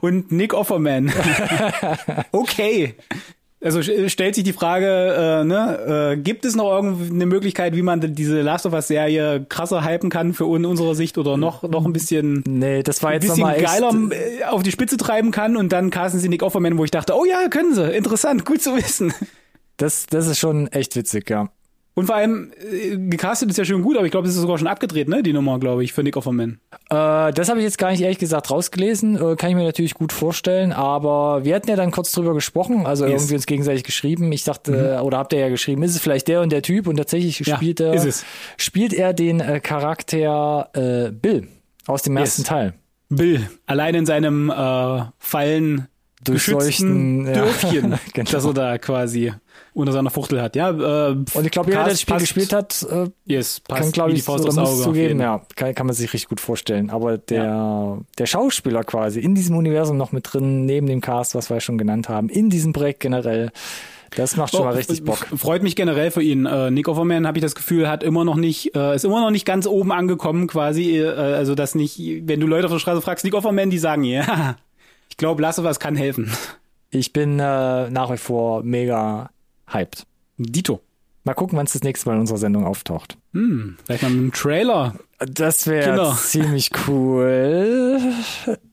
[0.00, 1.12] und Nick Offerman.
[2.32, 2.94] okay.
[3.66, 8.00] Also stellt sich die Frage, äh, ne, äh, gibt es noch irgendeine Möglichkeit, wie man
[8.14, 11.84] diese Last of Us Serie krasser hypen kann für un unserer Sicht oder noch noch
[11.84, 13.64] ein bisschen Nee, das war ein jetzt bisschen nochmal echt.
[13.66, 16.92] geiler äh, auf die Spitze treiben kann und dann casten sie Nick Offerman, wo ich
[16.92, 19.12] dachte, oh ja, können sie, interessant, gut zu wissen.
[19.78, 21.50] Das, das ist schon echt witzig, ja.
[21.98, 24.58] Und vor allem, äh, gecastet ist ja schön gut, aber ich glaube, es ist sogar
[24.58, 26.60] schon abgedreht, ne, die Nummer, glaube ich, für Nick Offerman.
[26.90, 29.94] Äh, das habe ich jetzt gar nicht ehrlich gesagt rausgelesen, äh, kann ich mir natürlich
[29.94, 33.14] gut vorstellen, aber wir hatten ja dann kurz drüber gesprochen, also Yes.
[33.22, 34.30] irgendwie uns gegenseitig geschrieben.
[34.32, 36.96] Ich dachte, oder habt ihr ja geschrieben, ist es vielleicht der und der Typ und
[36.98, 38.24] tatsächlich Ja, spielt er ist es.
[38.58, 41.48] spielt er den äh, Charakter äh, Bill
[41.86, 42.48] aus dem ersten Yes.
[42.48, 42.74] Teil.
[43.08, 45.88] Bill, allein in seinem äh, Fallen
[46.24, 47.32] Durchseuchten, geschützten ja.
[47.32, 48.30] Dörfchen, Genau.
[48.30, 49.32] das er da quasi
[49.76, 50.56] unter seiner Fuchtel hat.
[50.56, 53.82] Ja, äh, Und ich glaube, jeder, der das Spiel passt, gespielt hat, äh, yes, passt
[53.82, 54.82] kann, glaube ich, die Faust muss Auge.
[54.82, 56.90] zugeben, ja, kann, kann man sich richtig gut vorstellen.
[56.90, 61.50] Aber der, der Schauspieler quasi in diesem Universum noch mit drin, neben dem Cast, was
[61.50, 63.50] wir ja schon genannt haben, in diesem Projekt generell,
[64.14, 65.18] das macht schon mal Oh, richtig Bock.
[65.36, 66.46] Freut mich generell für ihn.
[66.46, 69.30] Äh, Nick Offerman, habe ich das Gefühl, hat immer noch nicht, äh, ist immer noch
[69.30, 70.98] nicht ganz oben angekommen quasi.
[71.00, 74.04] Äh, also dass nicht, wenn du Leute auf der Straße fragst, Nick Offerman, die sagen,
[74.04, 74.56] ja,
[75.10, 76.32] ich glaube, Last of Us kann helfen.
[76.90, 79.28] Ich bin äh, nach wie vor mega
[79.72, 80.06] hyped.
[80.38, 80.80] Dito.
[81.24, 83.18] Mal gucken, wann es das nächste Mal in unserer Sendung auftaucht.
[83.32, 84.94] Hm, vielleicht mal mit einem Trailer.
[85.18, 86.12] Das wäre Genau.
[86.14, 88.00] ziemlich cool.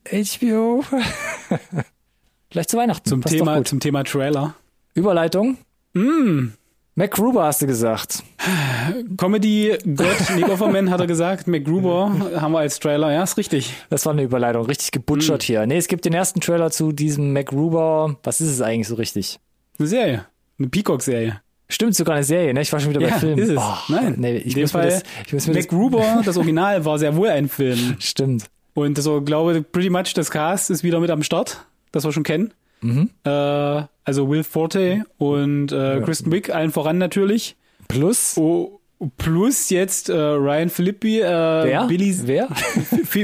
[0.08, 0.84] HBO.
[2.50, 3.08] Vielleicht zu Weihnachten.
[3.08, 4.54] Zum Passt Thema, zum Thema Trailer.
[4.94, 5.58] Überleitung.
[5.94, 6.52] Hm,
[6.94, 8.22] MacGruber hast du gesagt.
[9.16, 13.72] Comedy Gott Nick Offerman hat er gesagt, MacGruber haben wir als Trailer, ja, ist richtig.
[13.90, 14.66] Das war eine Überleitung.
[14.66, 15.46] Richtig gebutschert Hm.
[15.46, 15.66] hier.
[15.66, 18.16] Nee, es gibt den ersten Trailer zu diesem MacGruber.
[18.22, 19.40] Was ist es eigentlich so richtig?
[19.78, 20.26] Eine Serie.
[20.58, 21.40] Eine Peacock-Serie.
[21.68, 22.60] Stimmt sogar eine Serie, ne?
[22.60, 23.38] Ich war schon wieder bei Ja, Film.
[23.38, 23.58] ist es.
[23.58, 24.14] Oh, Nein.
[24.18, 26.84] Nee, ich In dem muss mir Fall das, ich muss mir das, MacGruber, das Original,
[26.84, 27.96] war sehr wohl ein Film.
[28.00, 28.44] stimmt.
[28.74, 32.22] Und so glaube pretty much das Cast ist wieder mit am Start, das wir schon
[32.22, 32.52] kennen.
[32.82, 33.08] Mhm.
[33.24, 37.56] Äh, also Will Forte und äh, Kristen Wiig, allen voran natürlich.
[37.88, 38.80] Plus, Oh,
[39.16, 41.86] plus jetzt äh, Ryan Philippi, äh, wer?
[41.86, 42.48] Billy Wer?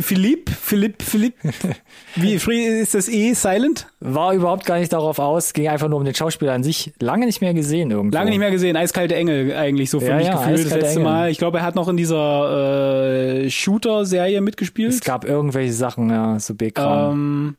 [0.03, 1.35] Philipp, Philipp, Philipp.
[2.17, 3.87] Wie ist das E silent?
[4.01, 6.93] War überhaupt gar nicht darauf aus, ging einfach nur um den Schauspieler an sich.
[7.01, 8.17] Lange nicht mehr gesehen irgendwo.
[8.17, 10.87] Lange nicht mehr gesehen, eiskalte Engel eigentlich so für Ja, mich ja, gefühlt das letzte
[10.93, 11.03] Engel.
[11.05, 11.31] Mal.
[11.31, 14.93] Ich glaube, er hat noch in dieser äh, Shooter-Serie mitgespielt.
[14.93, 17.13] Es gab irgendwelche Sachen, ja, so B-Kram.
[17.13, 17.57] Ähm,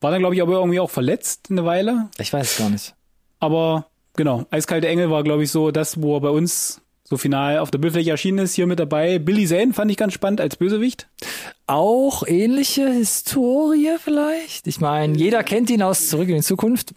[0.00, 2.08] war dann, glaube ich, aber irgendwie auch verletzt eine Weile.
[2.18, 2.94] ich weiß es gar nicht.
[3.38, 7.58] Aber genau, Eiskalte Engel war, glaube ich, so das, wo er bei uns so final
[7.58, 9.18] auf der Bildfläche erschienen ist, hier mit dabei.
[9.20, 11.06] Billy Zane fand ich ganz spannend als Bösewicht.
[11.68, 14.66] Auch ähnliche Historie vielleicht?
[14.66, 16.94] Ich meine, jeder kennt ihn aus Zurück in die Zukunft.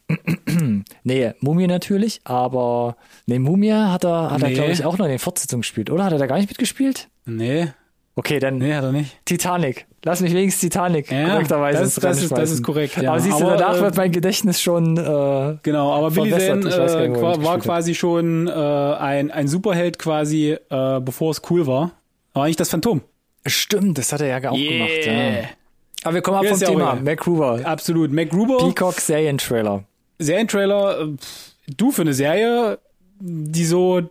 [1.04, 2.96] nee, Mumie natürlich, aber
[3.26, 4.56] nee, Mumie hat er, hat er Nee.
[4.56, 6.06] glaube ich auch noch in den Fortsetzungen gespielt, oder?
[6.06, 7.08] Hat er da gar nicht mitgespielt?
[7.26, 7.68] Nee,
[8.16, 9.18] Okay, dann nee, hat er nicht.
[9.24, 9.86] Titanic.
[10.06, 13.12] Lass mich wenigstens Titanic Ja, korrekterweise das- das ist- das ist korrekt, ja.
[13.12, 16.70] Aber siehst du, Aber, danach äh, wird mein Gedächtnis schon äh, Genau, aber Billy Zane
[16.70, 17.62] äh, war hat.
[17.62, 21.92] quasi schon äh, ein, ein Superheld quasi, äh, bevor es cool war.
[22.34, 23.02] Aber nicht das Phantom.
[23.46, 25.06] Stimmt, das hat er ja auch gemacht.
[25.06, 25.14] Ja.
[26.04, 26.92] Aber wir kommen ab vom ja Thema.
[26.94, 27.02] egal.
[27.04, 27.60] MacGruber.
[27.66, 28.12] Absolut.
[28.12, 29.84] MacGruber, Peacock Serientrailer.
[30.18, 31.08] Serientrailer, äh,
[31.76, 32.80] du für eine Serie,
[33.20, 34.02] die so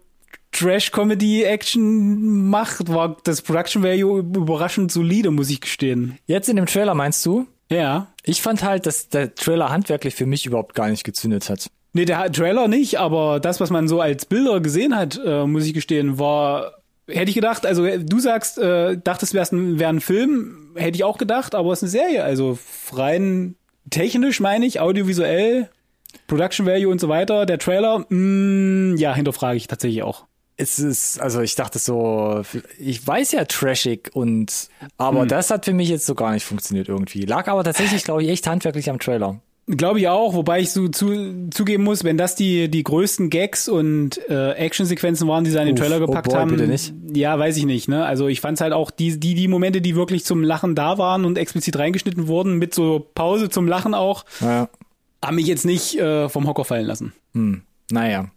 [0.58, 6.18] Trash-Comedy-Action macht, war das Production Value überraschend solide, muss ich gestehen.
[6.26, 7.46] Jetzt in dem Trailer meinst du?
[7.70, 8.08] Ja.
[8.24, 11.70] Ich fand halt, dass der Trailer handwerklich für mich überhaupt gar nicht gezündet hat.
[11.92, 15.64] Nee, der Trailer nicht, aber das, was man so als Bilder gesehen hat, äh, muss
[15.64, 16.72] ich gestehen, war,
[17.06, 21.04] hätte ich gedacht, also du sagst, äh, dachtest, wäre ein, wär ein Film, hätte ich
[21.04, 22.58] auch gedacht, aber es ist eine Serie, also
[22.92, 23.54] rein
[23.90, 25.70] technisch meine ich, audiovisuell,
[26.26, 30.26] Production Value und so weiter, der Trailer, mh, ja, hinterfrage ich tatsächlich auch.
[30.60, 32.42] Es ist, also ich dachte so,
[32.78, 35.28] ich weiß ja trashig und, aber hm.
[35.28, 37.22] das hat für mich jetzt so gar nicht funktioniert irgendwie.
[37.22, 39.40] Lag aber tatsächlich, glaube ich, echt handwerklich am Trailer.
[39.68, 43.68] Glaube ich auch, wobei ich so zu, zugeben muss, wenn das die die größten Gags
[43.68, 46.66] und äh, Actionsequenzen waren, die sie an den Uff, Trailer gepackt oh boy, haben, bitte
[46.66, 46.94] nicht.
[47.14, 47.86] ja, weiß ich nicht.
[47.86, 48.04] Ne?
[48.06, 51.26] Also ich fand's halt auch die die die Momente, die wirklich zum Lachen da waren
[51.26, 54.70] und explizit reingeschnitten wurden, mit so Pause zum Lachen auch, ja.
[55.22, 57.12] haben mich jetzt nicht äh, vom Hocker fallen lassen.
[57.34, 57.60] Hm.
[57.90, 58.30] Naja,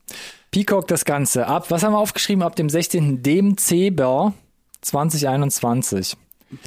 [0.51, 1.71] Peacock das Ganze ab.
[1.71, 3.23] Was haben wir aufgeschrieben ab dem 16.
[3.23, 4.33] Dezember
[4.81, 6.17] 2021?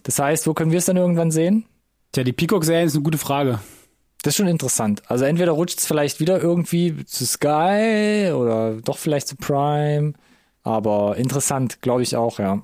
[0.02, 1.66] Das heißt, wo können wir es dann irgendwann sehen?
[2.12, 3.60] Tja, die Peacock-Serie ist eine gute Frage.
[4.22, 5.02] Das ist schon interessant.
[5.08, 10.14] Also entweder rutscht es vielleicht wieder irgendwie zu Sky oder doch vielleicht zu Prime.
[10.62, 12.62] Aber interessant, glaube ich auch, ja.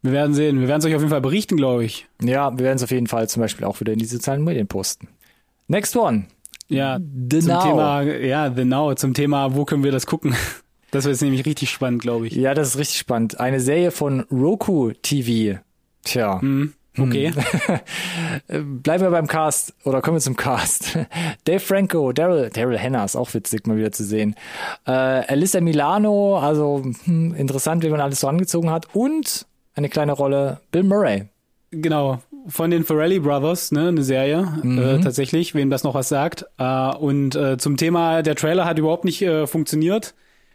[0.00, 0.60] Wir werden sehen.
[0.60, 2.08] Wir werden es euch auf jeden Fall berichten, glaube ich.
[2.22, 4.68] Ja, wir werden es auf jeden Fall zum Beispiel auch wieder in die sozialen Medien
[4.68, 5.08] posten.
[5.68, 6.24] Next one.
[6.68, 7.62] Ja, The zum Now.
[7.62, 10.34] Thema, ja, The Now, zum Thema, wo können wir das gucken?
[10.92, 12.34] Das wird jetzt nämlich richtig spannend, glaube ich.
[12.34, 13.40] Ja, das ist richtig spannend.
[13.40, 15.58] Eine Serie von Roku TV.
[16.04, 16.38] Tja.
[16.40, 16.74] Mhm.
[16.98, 17.32] Okay.
[18.48, 18.82] Hm.
[18.82, 20.98] Bleiben wir beim Cast oder kommen wir zum Cast.
[21.46, 24.34] Dave Franco, Daryl, Daryl Hannah ist auch witzig mal wieder zu sehen.
[24.86, 28.94] Äh, Alyssa Milano, also hm, interessant, wie man alles so angezogen hat.
[28.94, 31.24] Und eine kleine Rolle Bill Murray.
[31.70, 34.78] Genau, von den Ferrelli Brothers, ne, eine Serie, mhm.
[34.78, 36.44] äh, tatsächlich, wem das noch was sagt.
[36.58, 40.12] Äh, und äh, zum Thema, der Trailer hat überhaupt nicht äh, funktioniert.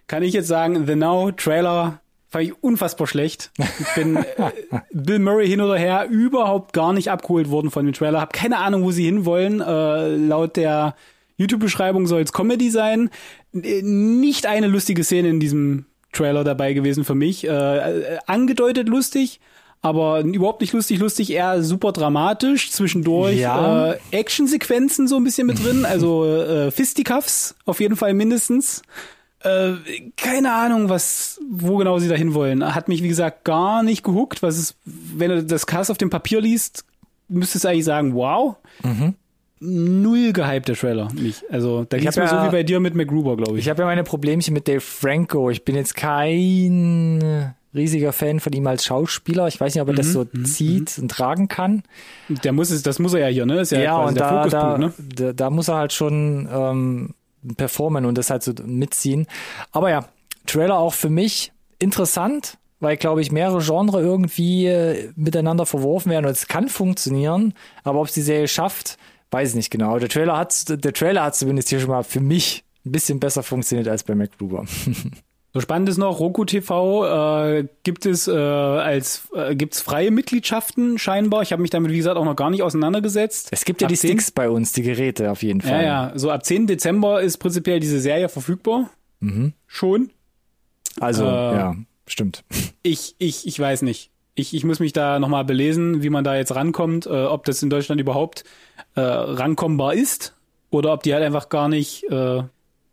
[0.08, 2.00] Kann ich jetzt sagen, The Now Trailer
[2.30, 3.52] fand ich unfassbar schlecht.
[3.58, 4.24] Ich bin äh,
[4.94, 8.22] Bill Murray hin oder her überhaupt gar nicht abgeholt worden von dem Trailer.
[8.22, 9.62] Hab keine Ahnung, wo sie hinwollen.
[9.62, 10.96] Äh, laut der
[11.38, 13.10] YouTube-Beschreibung soll es Comedy sein.
[13.54, 17.46] Äh, nicht eine lustige Szene in diesem Trailer dabei gewesen für mich.
[17.46, 19.40] Äh, äh, angedeutet lustig,
[19.82, 22.72] aber überhaupt nicht lustig, lustig, eher super dramatisch.
[22.72, 23.92] Zwischendurch ja.
[23.92, 28.82] äh, Actionsequenzen so ein bisschen mit drin, also äh, Fisticuffs auf jeden Fall mindestens.
[29.48, 32.76] Äh, keine Ahnung, was, wo genau sie dahin wollen.
[32.76, 34.44] Hat mich, wie gesagt, gar nicht gehuckt.
[34.44, 36.86] Was ist, wenn du das Cast auf dem Papier liest,
[37.28, 38.58] müsstest du eigentlich sagen, wow.
[38.84, 39.16] Mhm.
[39.60, 41.08] Null gehypt, der Trailer.
[41.14, 41.44] Nicht.
[41.50, 43.66] Also, da geht's mir ja, so wie bei dir mit McGruber, glaube ich.
[43.66, 45.50] Ich habe ja meine Problemchen mit Dave Franco.
[45.50, 49.48] Ich bin jetzt kein riesiger Fan von ihm als Schauspieler.
[49.48, 51.04] Ich weiß nicht, ob er mhm, das so mhm, zieht mhm.
[51.04, 51.84] und tragen kann.
[52.44, 53.62] Der muss es, das muss er ja hier, ne?
[53.62, 54.94] ist ja, ja und da, da, ne?
[55.16, 57.14] da, da, muss er halt schon ähm,
[57.56, 59.28] performen und das halt so mitziehen.
[59.72, 60.06] Aber ja,
[60.46, 66.26] Trailer auch für mich interessant, weil, glaube ich, mehrere Genre irgendwie äh, miteinander verworfen werden
[66.26, 68.98] und es kann funktionieren, aber ob es die Serie schafft,
[69.32, 70.00] weiß ich nicht genau.
[70.00, 73.44] Der Trailer hat, der Trailer hat zumindest hier schon mal für mich ein bisschen besser
[73.44, 74.66] funktioniert als bei MacGruber.
[75.58, 81.00] So spannend ist noch, Roku TV äh, gibt es äh, als äh, gibt's freie Mitgliedschaften
[81.00, 81.42] scheinbar.
[81.42, 83.48] Ich habe mich damit wie gesagt auch noch gar nicht auseinandergesetzt.
[83.50, 85.82] Es gibt ja ab die Sticks 10, bei uns, die Geräte auf jeden Fall.
[85.84, 86.12] Ja, ja.
[86.14, 86.68] So ab 10.
[86.68, 88.92] Dezember ist prinzipiell diese Serie verfügbar.
[89.20, 89.54] Mhm.
[89.66, 90.12] Schon.
[91.00, 92.44] Also äh, ja, stimmt.
[92.84, 94.12] Ich ich ich weiß nicht.
[94.36, 97.64] Ich, ich muss mich da nochmal belesen, wie man da jetzt rankommt, äh, ob das
[97.64, 98.44] in Deutschland überhaupt
[98.94, 100.36] äh, rankommbar ist
[100.70, 102.44] oder ob die halt einfach gar nicht äh,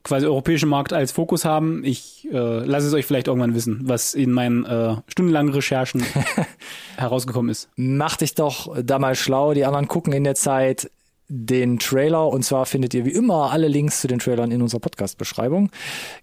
[0.05, 1.83] quasi europäischen Markt als Fokus haben.
[1.83, 6.05] Ich äh, lasse es euch vielleicht irgendwann wissen, was in meinen äh, stundenlangen Recherchen
[6.97, 7.71] herausgekommen ist.
[7.75, 9.55] Mach dich doch da mal schlau.
[9.55, 10.91] Die anderen gucken in der Zeit
[11.29, 14.81] den Trailer und zwar findet ihr wie immer alle Links zu den Trailern in unserer
[14.81, 15.71] Podcast-Beschreibung.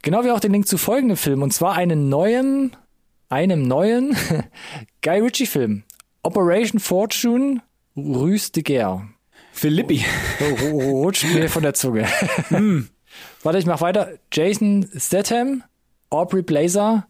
[0.03, 2.75] Genau wie auch den Link zu folgendem Film und zwar einen neuen,
[3.29, 4.15] einem neuen
[5.01, 5.83] Guy Ritchie-Film.
[6.23, 7.61] Operation Fortune
[7.97, 9.07] Rüste Guerre.
[9.51, 10.05] Philippi.
[10.71, 12.07] Rutscht mir von der Zunge.
[12.51, 12.83] mm.
[13.43, 14.13] Warte, ich mach weiter.
[14.31, 15.63] Jason Statham,
[16.09, 17.07] Aubrey Blazer,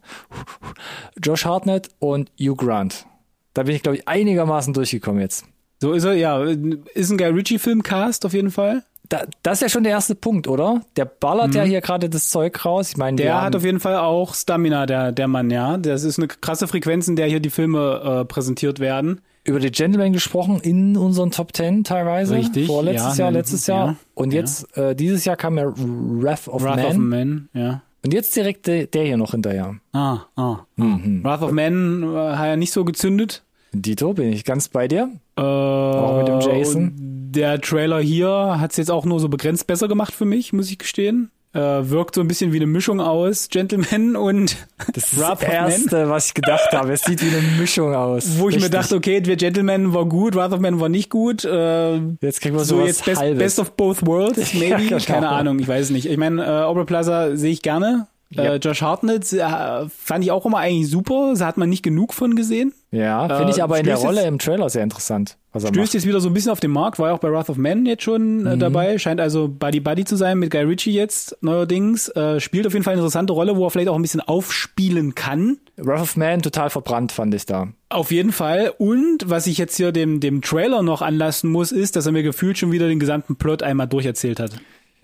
[1.22, 3.06] Josh Hartnett und Hugh Grant.
[3.54, 5.44] Da bin ich, glaube ich, einigermaßen durchgekommen jetzt.
[5.80, 6.42] So ist er, ja.
[6.42, 8.84] Ist ein Guy Ritchie-Filmcast auf jeden Fall.
[9.12, 10.80] Da, das ist ja schon der erste Punkt, oder?
[10.96, 11.56] Der ballert mhm.
[11.56, 12.88] ja hier gerade das Zeug raus.
[12.88, 15.76] Ich meine, der hat auf jeden Fall auch Stamina, der, der Mann, ja.
[15.76, 19.70] Das ist eine krasse Frequenz, in der hier die Filme äh, präsentiert werden über die
[19.70, 22.36] Gentleman gesprochen in unseren Top Ten teilweise.
[22.36, 22.66] Richtig.
[22.66, 23.86] Vorletztes ja, Jahr, letztes Jahr.
[23.88, 24.90] Ja, und jetzt, ja.
[24.90, 26.86] äh, dieses Jahr kam ja Wrath of Wrath Man.
[26.86, 27.82] Of Man, ja.
[28.04, 29.74] Und jetzt direkt der, der hier noch hinterher.
[29.92, 30.60] Ah, ah.
[30.76, 31.22] Mhm.
[31.22, 33.42] Wrath of Man äh, hat ja nicht so gezündet.
[33.72, 35.10] Dito, bin ich ganz bei dir.
[35.36, 37.21] Äh, auch mit dem Jason.
[37.34, 40.70] Der Trailer hier hat es jetzt auch nur so begrenzt besser gemacht für mich, muss
[40.70, 41.30] ich gestehen.
[41.54, 41.58] Äh,
[41.90, 44.56] wirkt so ein bisschen wie eine Mischung aus Gentleman und
[44.94, 45.42] Das ist das.
[45.42, 46.92] Erste, was ich gedacht habe.
[46.92, 48.38] Es sieht wie eine Mischung aus.
[48.38, 48.62] Wo ich Richtig.
[48.72, 51.44] mir dachte, okay, der Gentleman war gut, Wrath of Man war nicht gut.
[51.44, 53.38] Äh, Jetzt kriegen wir so sowas jetzt best, Halbes.
[53.38, 54.88] best of both worlds, Ja, maybe.
[54.88, 55.04] genau.
[55.04, 56.06] Keine Ahnung, ich weiß es nicht.
[56.06, 58.06] Ich meine, äh, Aubrey Plaza sehe ich gerne.
[58.34, 58.54] Ja.
[58.54, 61.34] Äh, Josh Hartnett äh, fand ich auch immer eigentlich super.
[61.36, 62.72] Da hat man nicht genug von gesehen.
[62.90, 65.68] Ja, finde ich Äh, aber in der Rolle jetzt- im Trailer sehr interessant, was er
[65.68, 65.94] Stößt macht.
[65.94, 67.86] jetzt wieder so ein bisschen auf den Markt, war ja auch bei Wrath of Man
[67.86, 68.46] jetzt schon Mhm.
[68.46, 72.66] äh, dabei, scheint also Buddy Buddy zu sein mit Guy Ritchie jetzt neuerdings, äh, spielt
[72.66, 75.58] auf jeden Fall eine interessante Rolle, wo er vielleicht auch ein bisschen aufspielen kann.
[75.76, 77.68] Wrath of Man total verbrannt, fand ich da.
[77.88, 78.72] Auf jeden Fall.
[78.78, 82.22] Und was ich jetzt hier dem, dem Trailer noch anlassen muss, ist, dass er mir
[82.22, 84.50] gefühlt schon wieder den gesamten Plot einmal durcherzählt hat.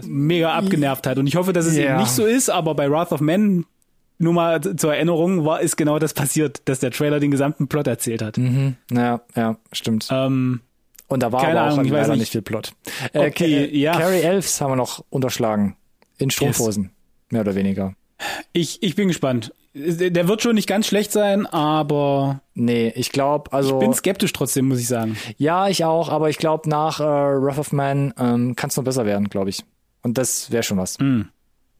[0.05, 1.19] Mega abgenervt hat.
[1.19, 1.85] Und ich hoffe, dass es Ja.
[1.91, 3.65] eben nicht so ist, aber bei Wrath of Man,
[4.19, 7.87] nur mal zur Erinnerung, war, ist genau das passiert, dass der Trailer den gesamten Plot
[7.87, 8.37] erzählt hat.
[8.39, 8.77] Mhm.
[8.93, 10.09] Ja, ja, stimmt.
[10.11, 10.61] Ähm,
[11.09, 12.21] Und da war aber auch Ahnung, ich weiß leider nicht.
[12.21, 12.73] nicht viel Plot.
[13.13, 13.93] Äh, Okay, Ca- ja.
[13.99, 15.77] Carrie Elves haben wir noch unterschlagen.
[16.19, 16.91] In Strumpfhosen.
[17.31, 17.95] Mehr oder weniger.
[18.53, 19.53] ich, ich bin gespannt.
[19.75, 23.75] Der wird schon nicht ganz schlecht sein, aber Nee, ich glaube, also.
[23.75, 25.17] ich bin skeptisch trotzdem, muss ich sagen.
[25.37, 28.83] ja, ich auch, aber ich glaube, nach äh, Wrath of Man ähm, kann es noch
[28.83, 29.65] besser werden, glaube ich.
[30.03, 30.99] Und das wäre schon was.
[30.99, 31.29] Hm.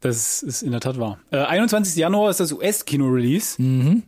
[0.01, 1.19] Das ist in der Tat wahr.
[1.31, 1.97] Äh, 21.
[1.97, 3.61] Januar ist das US-Kino-Release.
[3.61, 4.03] Mhm.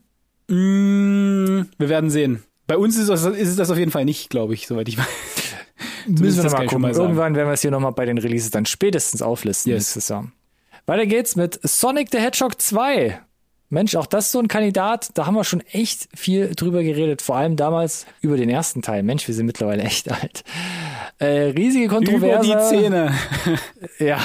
[0.48, 2.42] Mm, wir werden sehen.
[2.66, 4.98] Bei uns ist, das, ist es das auf jeden Fall nicht, glaube ich, soweit ich
[4.98, 5.06] weiß.
[6.06, 6.82] Müssen wir mal gucken.
[6.82, 6.92] mal.
[6.92, 9.78] Irgendwann werden wir es hier nochmal bei den Releases dann spätestens auflisten Yes.
[9.82, 10.30] nächstes Jahr.
[10.86, 13.20] Weiter geht's mit Sonic the Hedgehog 2.
[13.72, 17.22] Mensch, auch das ist so ein Kandidat, da haben wir schon echt viel drüber geredet,
[17.22, 19.04] vor allem damals über den ersten Teil.
[19.04, 20.42] Mensch, wir sind mittlerweile echt alt.
[21.18, 22.50] Äh, riesige Über Kontroverse.
[22.50, 23.14] die Szene.
[23.98, 24.18] Ja.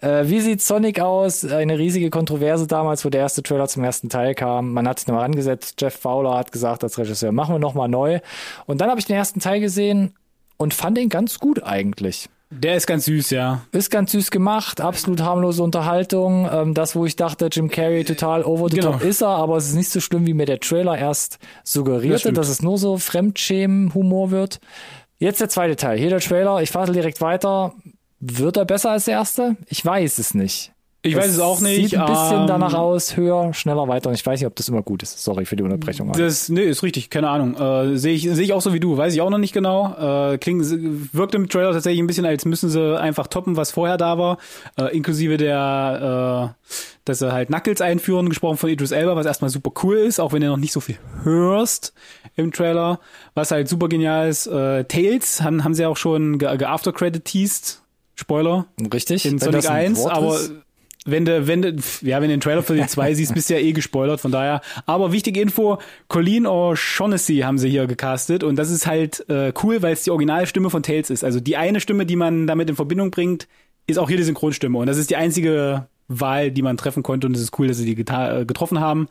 [0.00, 1.44] Äh, wie sieht Sonic aus?
[1.44, 4.72] Eine riesige Kontroverse damals, wo der erste Trailer zum ersten Teil kam.
[4.72, 5.80] Man hat sich nochmal angesetzt.
[5.80, 8.18] Jeff Fowler hat gesagt als Regisseur, machen wir nochmal neu.
[8.66, 10.14] Und dann habe ich den ersten Teil gesehen
[10.56, 12.28] und fand ihn ganz gut eigentlich.
[12.52, 13.62] Der ist ganz süß, ja.
[13.70, 16.48] Ist ganz süß gemacht, absolut harmlose Unterhaltung.
[16.52, 18.92] Ähm, das, wo ich dachte, Jim Carrey total over the Genau.
[18.92, 21.72] top ist er, aber es ist nicht so schlimm, wie mir der Trailer erst Das
[21.72, 22.38] suggerierte, stimmt.
[22.38, 24.60] dass es nur so Fremdschämen-Humor wird.
[25.18, 25.98] Jetzt der zweite Teil.
[25.98, 27.72] Hier der Trailer, ich fasse direkt weiter.
[28.18, 29.56] Wird er besser als der erste?
[29.68, 30.72] Ich weiß es nicht.
[31.02, 31.90] Ich weiß es auch nicht.
[31.90, 34.10] Sieht ein bisschen ähm, danach aus, höher, schneller, weiter.
[34.10, 35.22] Und ich weiß nicht, ob das immer gut ist.
[35.22, 36.12] Sorry für die Unterbrechung.
[36.12, 37.54] Das, nee, ist richtig, keine Ahnung.
[37.54, 40.32] Äh, Sehe ich, sehe ich auch so wie du, weiß ich auch noch nicht genau.
[40.32, 40.62] Äh, klingt,
[41.14, 44.36] wirkt im Trailer tatsächlich ein bisschen, als müssen sie einfach toppen, was vorher da war.
[44.78, 46.66] Äh, inklusive der, äh,
[47.06, 50.34] dass sie halt Knuckles einführen, gesprochen von Idris Elba, was erstmal super cool ist, auch
[50.34, 51.94] wenn du noch nicht so viel hörst
[52.36, 53.00] im Trailer.
[53.32, 57.24] Was halt super genial ist, äh, Tails haben, haben sie auch schon ge, ge After-Credit
[57.24, 57.80] teased.
[58.16, 59.24] Spoiler Richtig?
[59.24, 60.52] in Sonic das ein 1, Wort aber ist.
[61.06, 63.54] Wenn du, wenn du, ja, wenn du den Trailer für die 2 siehst, bist du
[63.54, 64.60] ja eh gespoilert, von daher.
[64.86, 65.78] Aber wichtige Info,
[66.08, 70.10] Colleen O'Shaughnessy haben sie hier gecastet und das ist halt äh, cool, weil es die
[70.10, 71.24] Originalstimme von Tails ist.
[71.24, 73.48] Also die eine Stimme, die man damit in Verbindung bringt,
[73.86, 77.26] ist auch hier die Synchronstimme und das ist die einzige Wahl, die man treffen konnte
[77.26, 79.08] und es ist cool, dass sie die äh, getroffen haben.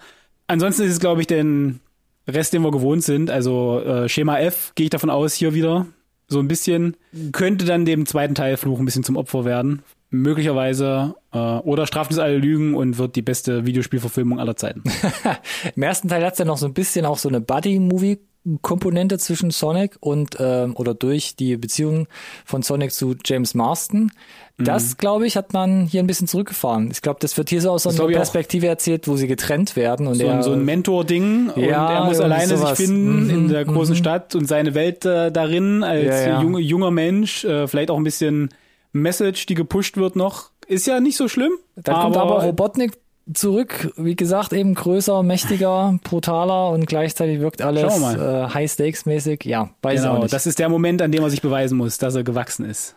[0.48, 1.80] Ansonsten ist es, glaube ich, den
[2.28, 3.32] Rest, den wir gewohnt sind.
[3.32, 5.88] Also äh, Schema F, gehe ich davon aus, hier wieder
[6.28, 6.96] so ein bisschen,
[7.32, 9.82] könnte dann dem zweiten Teil Fluch ein bisschen zum Opfer werden.
[10.12, 11.16] Möglicherweise.
[11.32, 14.84] Äh, oder straft uns alle Lügen und wird die beste Videospielverfilmung aller Zeiten.
[15.76, 19.98] Im ersten Teil hat's ja noch so ein bisschen auch so eine Buddy-Movie-Komponente zwischen Sonic
[20.00, 22.08] und ähm, oder durch die Beziehung
[22.46, 24.12] von Sonic zu James Marston.
[24.58, 24.64] Mhm.
[24.64, 26.90] Das, glaube ich, hat man hier ein bisschen zurückgefahren.
[26.92, 28.08] Ich glaube, das wird hier so aus so einer.
[28.12, 32.00] Perspektive erzählt, wo sie getrennt werden und So, er ein- so ein Mentor-Ding und Ja,
[32.00, 32.78] er muss alleine sowas.
[32.78, 36.42] sich finden Mhm, in der großen Stadt und seine Welt äh, darin als Ja, ja.
[36.42, 37.46] Junge, junger Mensch.
[37.46, 38.50] Äh, vielleicht auch ein bisschen
[38.92, 40.50] Message, die gepusht wird noch.
[40.68, 41.52] Ist ja nicht so schlimm.
[41.76, 42.94] Dann kommt aber Robotnik
[43.34, 49.46] zurück, wie gesagt, eben größer, mächtiger, brutaler und gleichzeitig wirkt alles wir äh, High-Stakes-mäßig.
[49.46, 50.34] Ja, weiß Genau, nicht.
[50.34, 52.96] das ist der Moment, an dem er sich beweisen muss, dass er gewachsen ist.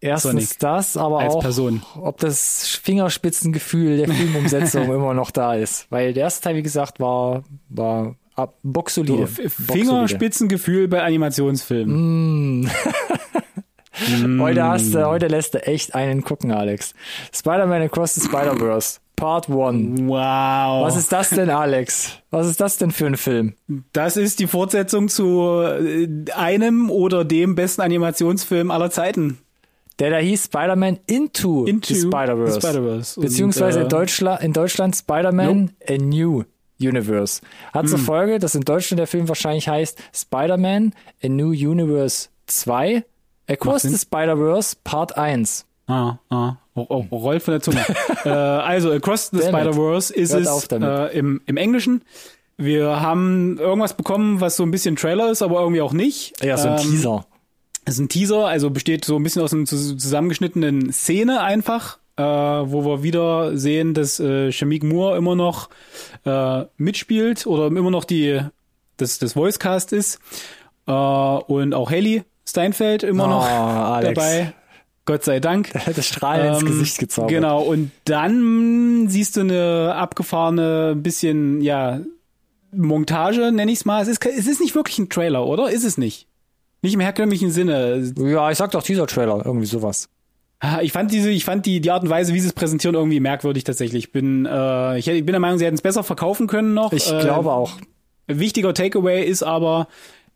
[0.00, 1.82] Erstens Sonic das, aber als auch, Person.
[2.00, 5.86] ob das Fingerspitzengefühl der Filmumsetzung immer noch da ist.
[5.90, 8.16] Weil der erste Teil, wie gesagt, war, war
[8.62, 9.26] boxsolide.
[9.26, 9.48] So.
[9.48, 12.70] Fingerspitzengefühl bei Animationsfilmen.
[14.40, 16.94] Heute hast du, heute lässt du echt einen gucken, Alex.
[17.32, 20.00] Spider-Man Across the Spider-Verse, Part 1.
[20.02, 20.84] Wow.
[20.84, 22.18] Was ist das denn, Alex?
[22.30, 23.54] Was ist das denn für ein Film?
[23.92, 29.38] das ist die Fortsetzung zu äh, einem oder dem besten Animationsfilm aller Zeiten.
[30.00, 32.54] Der da hieß Spider-Man Into, Into the Spider-Verse.
[32.54, 33.20] the Spider-Verse.
[33.20, 36.42] Und, Beziehungsweise äh, in, Deutschland, in Deutschland Spider-Man A New
[36.80, 37.40] Universe.
[37.72, 40.92] Hat zur Folge, dass in Deutschland der Film wahrscheinlich heißt Spider-Man
[41.22, 43.04] A New Universe 2
[43.48, 45.66] Across the Spider-Verse Part 1.
[45.86, 46.56] Ah, ah.
[46.74, 47.84] Oh, oh, rollt von der Zunge.
[48.24, 49.38] äh, also, Across the.
[49.42, 52.02] Spider-Verse ist Hört es äh, im, im Englischen.
[52.56, 56.42] Wir haben irgendwas bekommen, was so ein bisschen Trailer ist, aber irgendwie auch nicht.
[56.42, 57.26] Ja, so ein Ähm, Teaser.
[57.84, 61.98] Es ist ein Teaser, also besteht so ein bisschen aus einer zus- zusammengeschnittenen Szene einfach.
[62.16, 65.68] äh, wo wir wieder sehen, dass äh, Shamik Moore immer noch
[66.24, 68.40] äh, mitspielt oder immer noch die
[68.98, 70.20] das, das Voicecast ist
[70.86, 74.14] äh, und auch Haley Steinfeld immer Oh, noch Alex.
[74.14, 74.52] dabei.
[75.06, 75.70] Gott sei Dank.
[75.94, 77.30] Das Strahlen ins Ähm, Gesicht gezaubert.
[77.30, 82.00] Genau, und dann siehst du eine abgefahrene, bisschen, ja,
[82.72, 84.02] Montage, nenne ich es mal.
[84.02, 85.70] Es ist, es ist nicht wirklich ein Trailer, oder?
[85.70, 86.26] Ist es nicht?
[86.82, 88.12] Nicht im herkömmlichen Sinne.
[88.18, 90.08] Ja, ich sag doch Teaser-Trailer, irgendwie sowas.
[90.60, 92.94] Ah, Ich fand diese, ich fand die, die Art und Weise, wie sie es präsentieren,
[92.94, 94.04] irgendwie merkwürdig tatsächlich.
[94.06, 96.92] Ich bin, äh, ich, ich bin der Meinung, sie hätten es besser verkaufen können noch.
[96.92, 97.72] Ich äh, glaube auch.
[98.26, 99.86] Wichtiger Takeaway ist aber,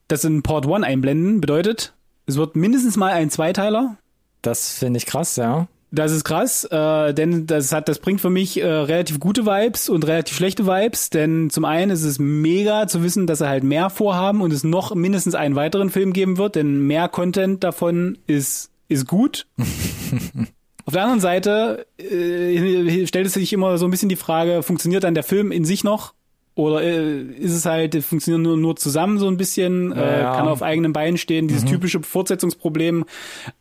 [0.09, 1.94] dass sie einen Port One einblenden bedeutet,
[2.29, 3.97] es wird mindestens mal ein Zweiteiler.
[4.43, 5.66] Das finde ich krass, ja.
[5.91, 9.89] Das ist krass, äh, denn das hat, das bringt für mich äh, relativ gute Vibes
[9.89, 13.64] und relativ schlechte Vibes, denn zum einen ist es mega zu wissen, dass sie halt
[13.64, 18.18] mehr vorhaben und es noch mindestens einen weiteren Film geben wird, denn mehr Content davon
[18.26, 19.47] ist ist gut.
[20.85, 25.05] Auf der anderen Seite äh, stellt es sich immer so ein bisschen die Frage, funktioniert
[25.05, 26.14] dann der Film in sich noch?
[26.59, 30.34] Oder äh, ist es halt, äh, funktioniert nur, nur zusammen so ein bisschen, äh, Ja.
[30.34, 33.04] kann auf eigenen Beinen stehen, dieses typische Fortsetzungsproblem,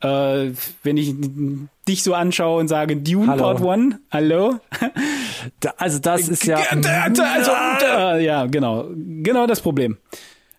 [0.01, 0.49] äh,
[0.81, 1.13] wenn ich
[1.87, 3.43] dich so anschaue und sage, Dune Hallo.
[3.43, 4.55] Part One, hallo?
[5.59, 6.57] Da, also das ist ja.
[6.57, 7.51] Also,
[7.85, 8.87] äh, ja, genau.
[8.95, 9.97] Genau das Problem.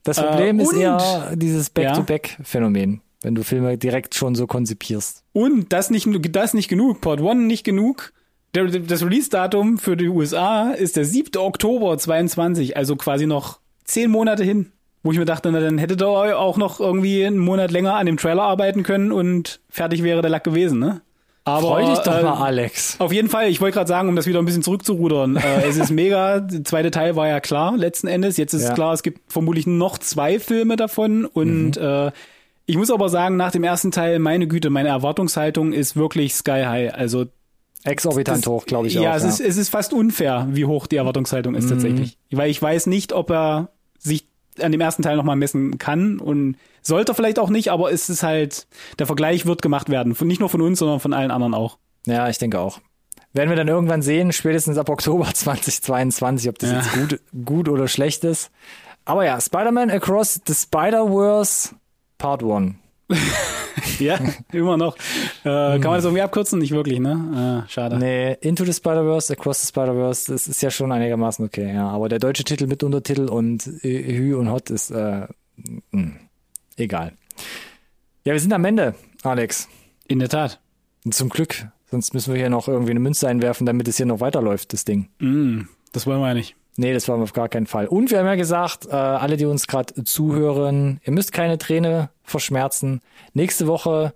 [0.05, 5.25] Das Problem Äh, ist eher dieses Back-to-Back-Phänomen, wenn du Filme direkt schon so konzipierst.
[5.33, 8.13] Und das nicht, das nicht genug, Part One nicht genug.
[8.53, 11.37] Das Release-Datum für die USA ist der 7.
[11.41, 14.73] Oktober 22, also quasi noch zehn Monate hin.
[15.03, 18.07] Wo ich mir dachte, na, dann hättet ihr auch noch irgendwie einen Monat länger an
[18.07, 21.03] dem Trailer arbeiten können und fertig wäre der Lack gewesen, ne?
[21.45, 22.97] Aber, Freu dich doch äh, mal, Alex.
[22.99, 25.37] Auf jeden Fall, ich wollte gerade sagen, um das wieder ein bisschen zurückzurudern.
[25.37, 26.41] äh, es ist mega.
[26.41, 28.37] Der zweite Teil war ja klar, letzten Endes.
[28.37, 28.75] Jetzt ist Ja.
[28.75, 31.25] klar, es gibt vermutlich noch zwei Filme davon.
[31.25, 32.11] Und äh,
[32.67, 36.65] ich muss aber sagen, nach dem ersten Teil, meine Güte, meine Erwartungshaltung ist wirklich sky
[36.67, 36.93] high.
[36.93, 37.25] Also
[37.91, 39.17] Exorbitant hoch, glaube ich ja, auch.
[39.17, 42.19] es ist es ist fast unfair, wie hoch die Erwartungshaltung ist tatsächlich.
[42.31, 44.27] Weil ich weiß nicht, ob er sich
[44.61, 48.23] an dem ersten Teil nochmal messen kann und sollte vielleicht auch nicht, aber es ist
[48.23, 48.67] halt,
[48.99, 50.15] der Vergleich wird gemacht werden.
[50.15, 51.79] Von, nicht nur von uns, sondern von allen anderen auch.
[52.07, 52.81] ja, ich denke auch.
[53.35, 56.77] Werden wir dann irgendwann sehen, spätestens ab Oktober 2022, ob das Ja.
[56.79, 58.51] jetzt gut, gut oder schlecht ist.
[59.05, 61.71] Aber ja, Spider-Man Across the Spider-Verse
[62.19, 62.75] Part 1.
[63.99, 64.19] Ja,
[64.53, 64.97] immer noch.
[64.97, 64.99] Äh,
[65.45, 66.59] kann man das irgendwie abkürzen?
[66.59, 67.65] Nicht wirklich, ne?
[67.67, 67.99] Äh, schade.
[67.99, 71.89] Nee, Into the Spider-Verse, Across the Spider-Verse, das ist ja schon einigermaßen okay, ja.
[71.89, 75.27] Aber der deutsche Titel mit Untertitel und Hü und Hot ist äh,
[75.91, 76.13] mh,
[76.77, 77.13] egal.
[78.25, 79.69] Ja, wir sind am Ende, Alex.
[80.07, 80.61] In der Tat.
[81.05, 81.67] Und zum Glück.
[81.91, 84.85] Sonst müssen wir hier noch irgendwie eine Münze einwerfen, damit es hier noch weiterläuft, das
[84.85, 85.09] Ding.
[85.19, 86.55] Mm, das wollen wir ja nicht.
[86.81, 87.89] Nee, das wollen wir auf gar keinen Fall.
[87.89, 92.11] Und wir haben ja gesagt, äh, alle, die uns gerade zuhören, ihr müsst keine Träne
[92.23, 93.01] verschmerzen.
[93.35, 94.15] Nächste Woche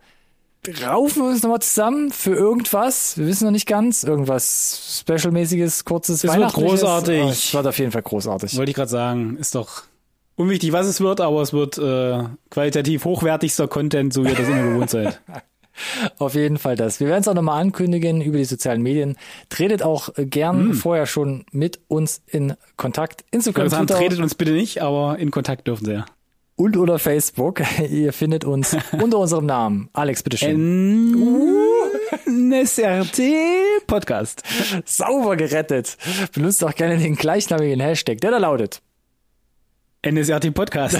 [0.87, 3.19] raufen wir uns nochmal zusammen für irgendwas.
[3.19, 4.05] Wir wissen noch nicht ganz.
[4.05, 7.23] Irgendwas Specialmäßiges, kurzes, Es wird großartig.
[7.31, 8.57] Es wird auf jeden Fall großartig.
[8.57, 9.37] Wollte ich gerade sagen.
[9.39, 9.83] Ist doch
[10.37, 14.47] unwichtig, was es wird, aber es wird äh, qualitativ hochwertigster Content, so wie ihr das
[14.47, 15.21] immer gewohnt seid.
[16.19, 17.01] Auf jeden Fall das.
[17.01, 19.17] Wir werden es auch nochmal ankündigen über die sozialen Medien.
[19.49, 20.75] Tretet auch gern Hm.
[20.75, 23.25] vorher schon mit uns in Kontakt.
[23.31, 26.07] Instagram, sagen, Twitter tretet uns bitte nicht, aber in Kontakt dürfen sie ja.
[26.57, 27.63] und oder Facebook.
[27.91, 29.89] Ihr findet uns unter unserem Namen.
[29.93, 31.17] Alex, bitteschön.
[32.27, 33.23] NSRT
[33.87, 34.43] Podcast.
[34.85, 35.97] Sauber gerettet.
[36.35, 38.83] Benutzt auch gerne den gleichnamigen Hashtag, der da lautet.
[40.07, 40.99] NSRT Podcast.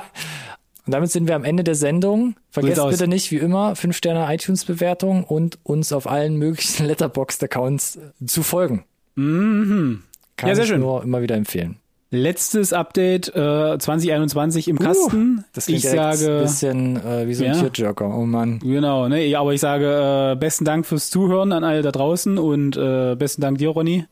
[0.88, 2.34] Und damit sind wir am Ende der Sendung.
[2.50, 2.90] Vergesst aus.
[2.92, 6.86] bitte nicht, wie immer, 5 Sterne iTunes-Bewertung und uns auf allen möglichen
[7.38, 8.84] Letterboxd-Accounts zu folgen.
[9.14, 10.02] Mhm.
[10.38, 10.80] Kann Ja, sehr ich schön.
[10.80, 11.76] nur immer wieder empfehlen.
[12.10, 15.44] Letztes Update äh, 2021 im Kasten.
[15.52, 17.68] Das klingt ich sage ein bisschen äh, wie so ein Ja.
[17.68, 18.08] Tearjerker.
[18.08, 18.60] Oh Mann.
[18.60, 19.36] Genau, ne?
[19.36, 23.42] Aber ich sage äh, besten Dank fürs Zuhören an alle da draußen und äh, besten
[23.42, 24.06] Dank dir, Ronny.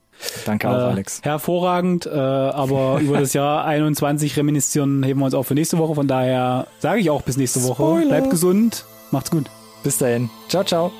[0.44, 1.20] Danke auch, Äh, Alex.
[1.22, 5.94] Hervorragend, äh, aber über das Jahr 21 reminiszieren heben wir uns auch für nächste Woche.
[5.94, 7.74] Von daher sage ich auch bis nächste Woche.
[7.82, 8.08] Spoiler.
[8.08, 9.46] Bleibt gesund, macht's gut.
[9.82, 10.30] Bis dahin.
[10.48, 10.90] Ciao, ciao.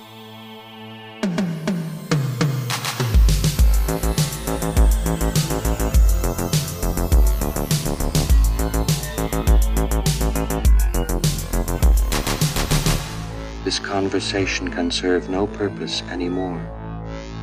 [13.65, 16.61] This conversation can serve no purpose anymore.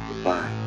[0.07, 0.62] Goodbye.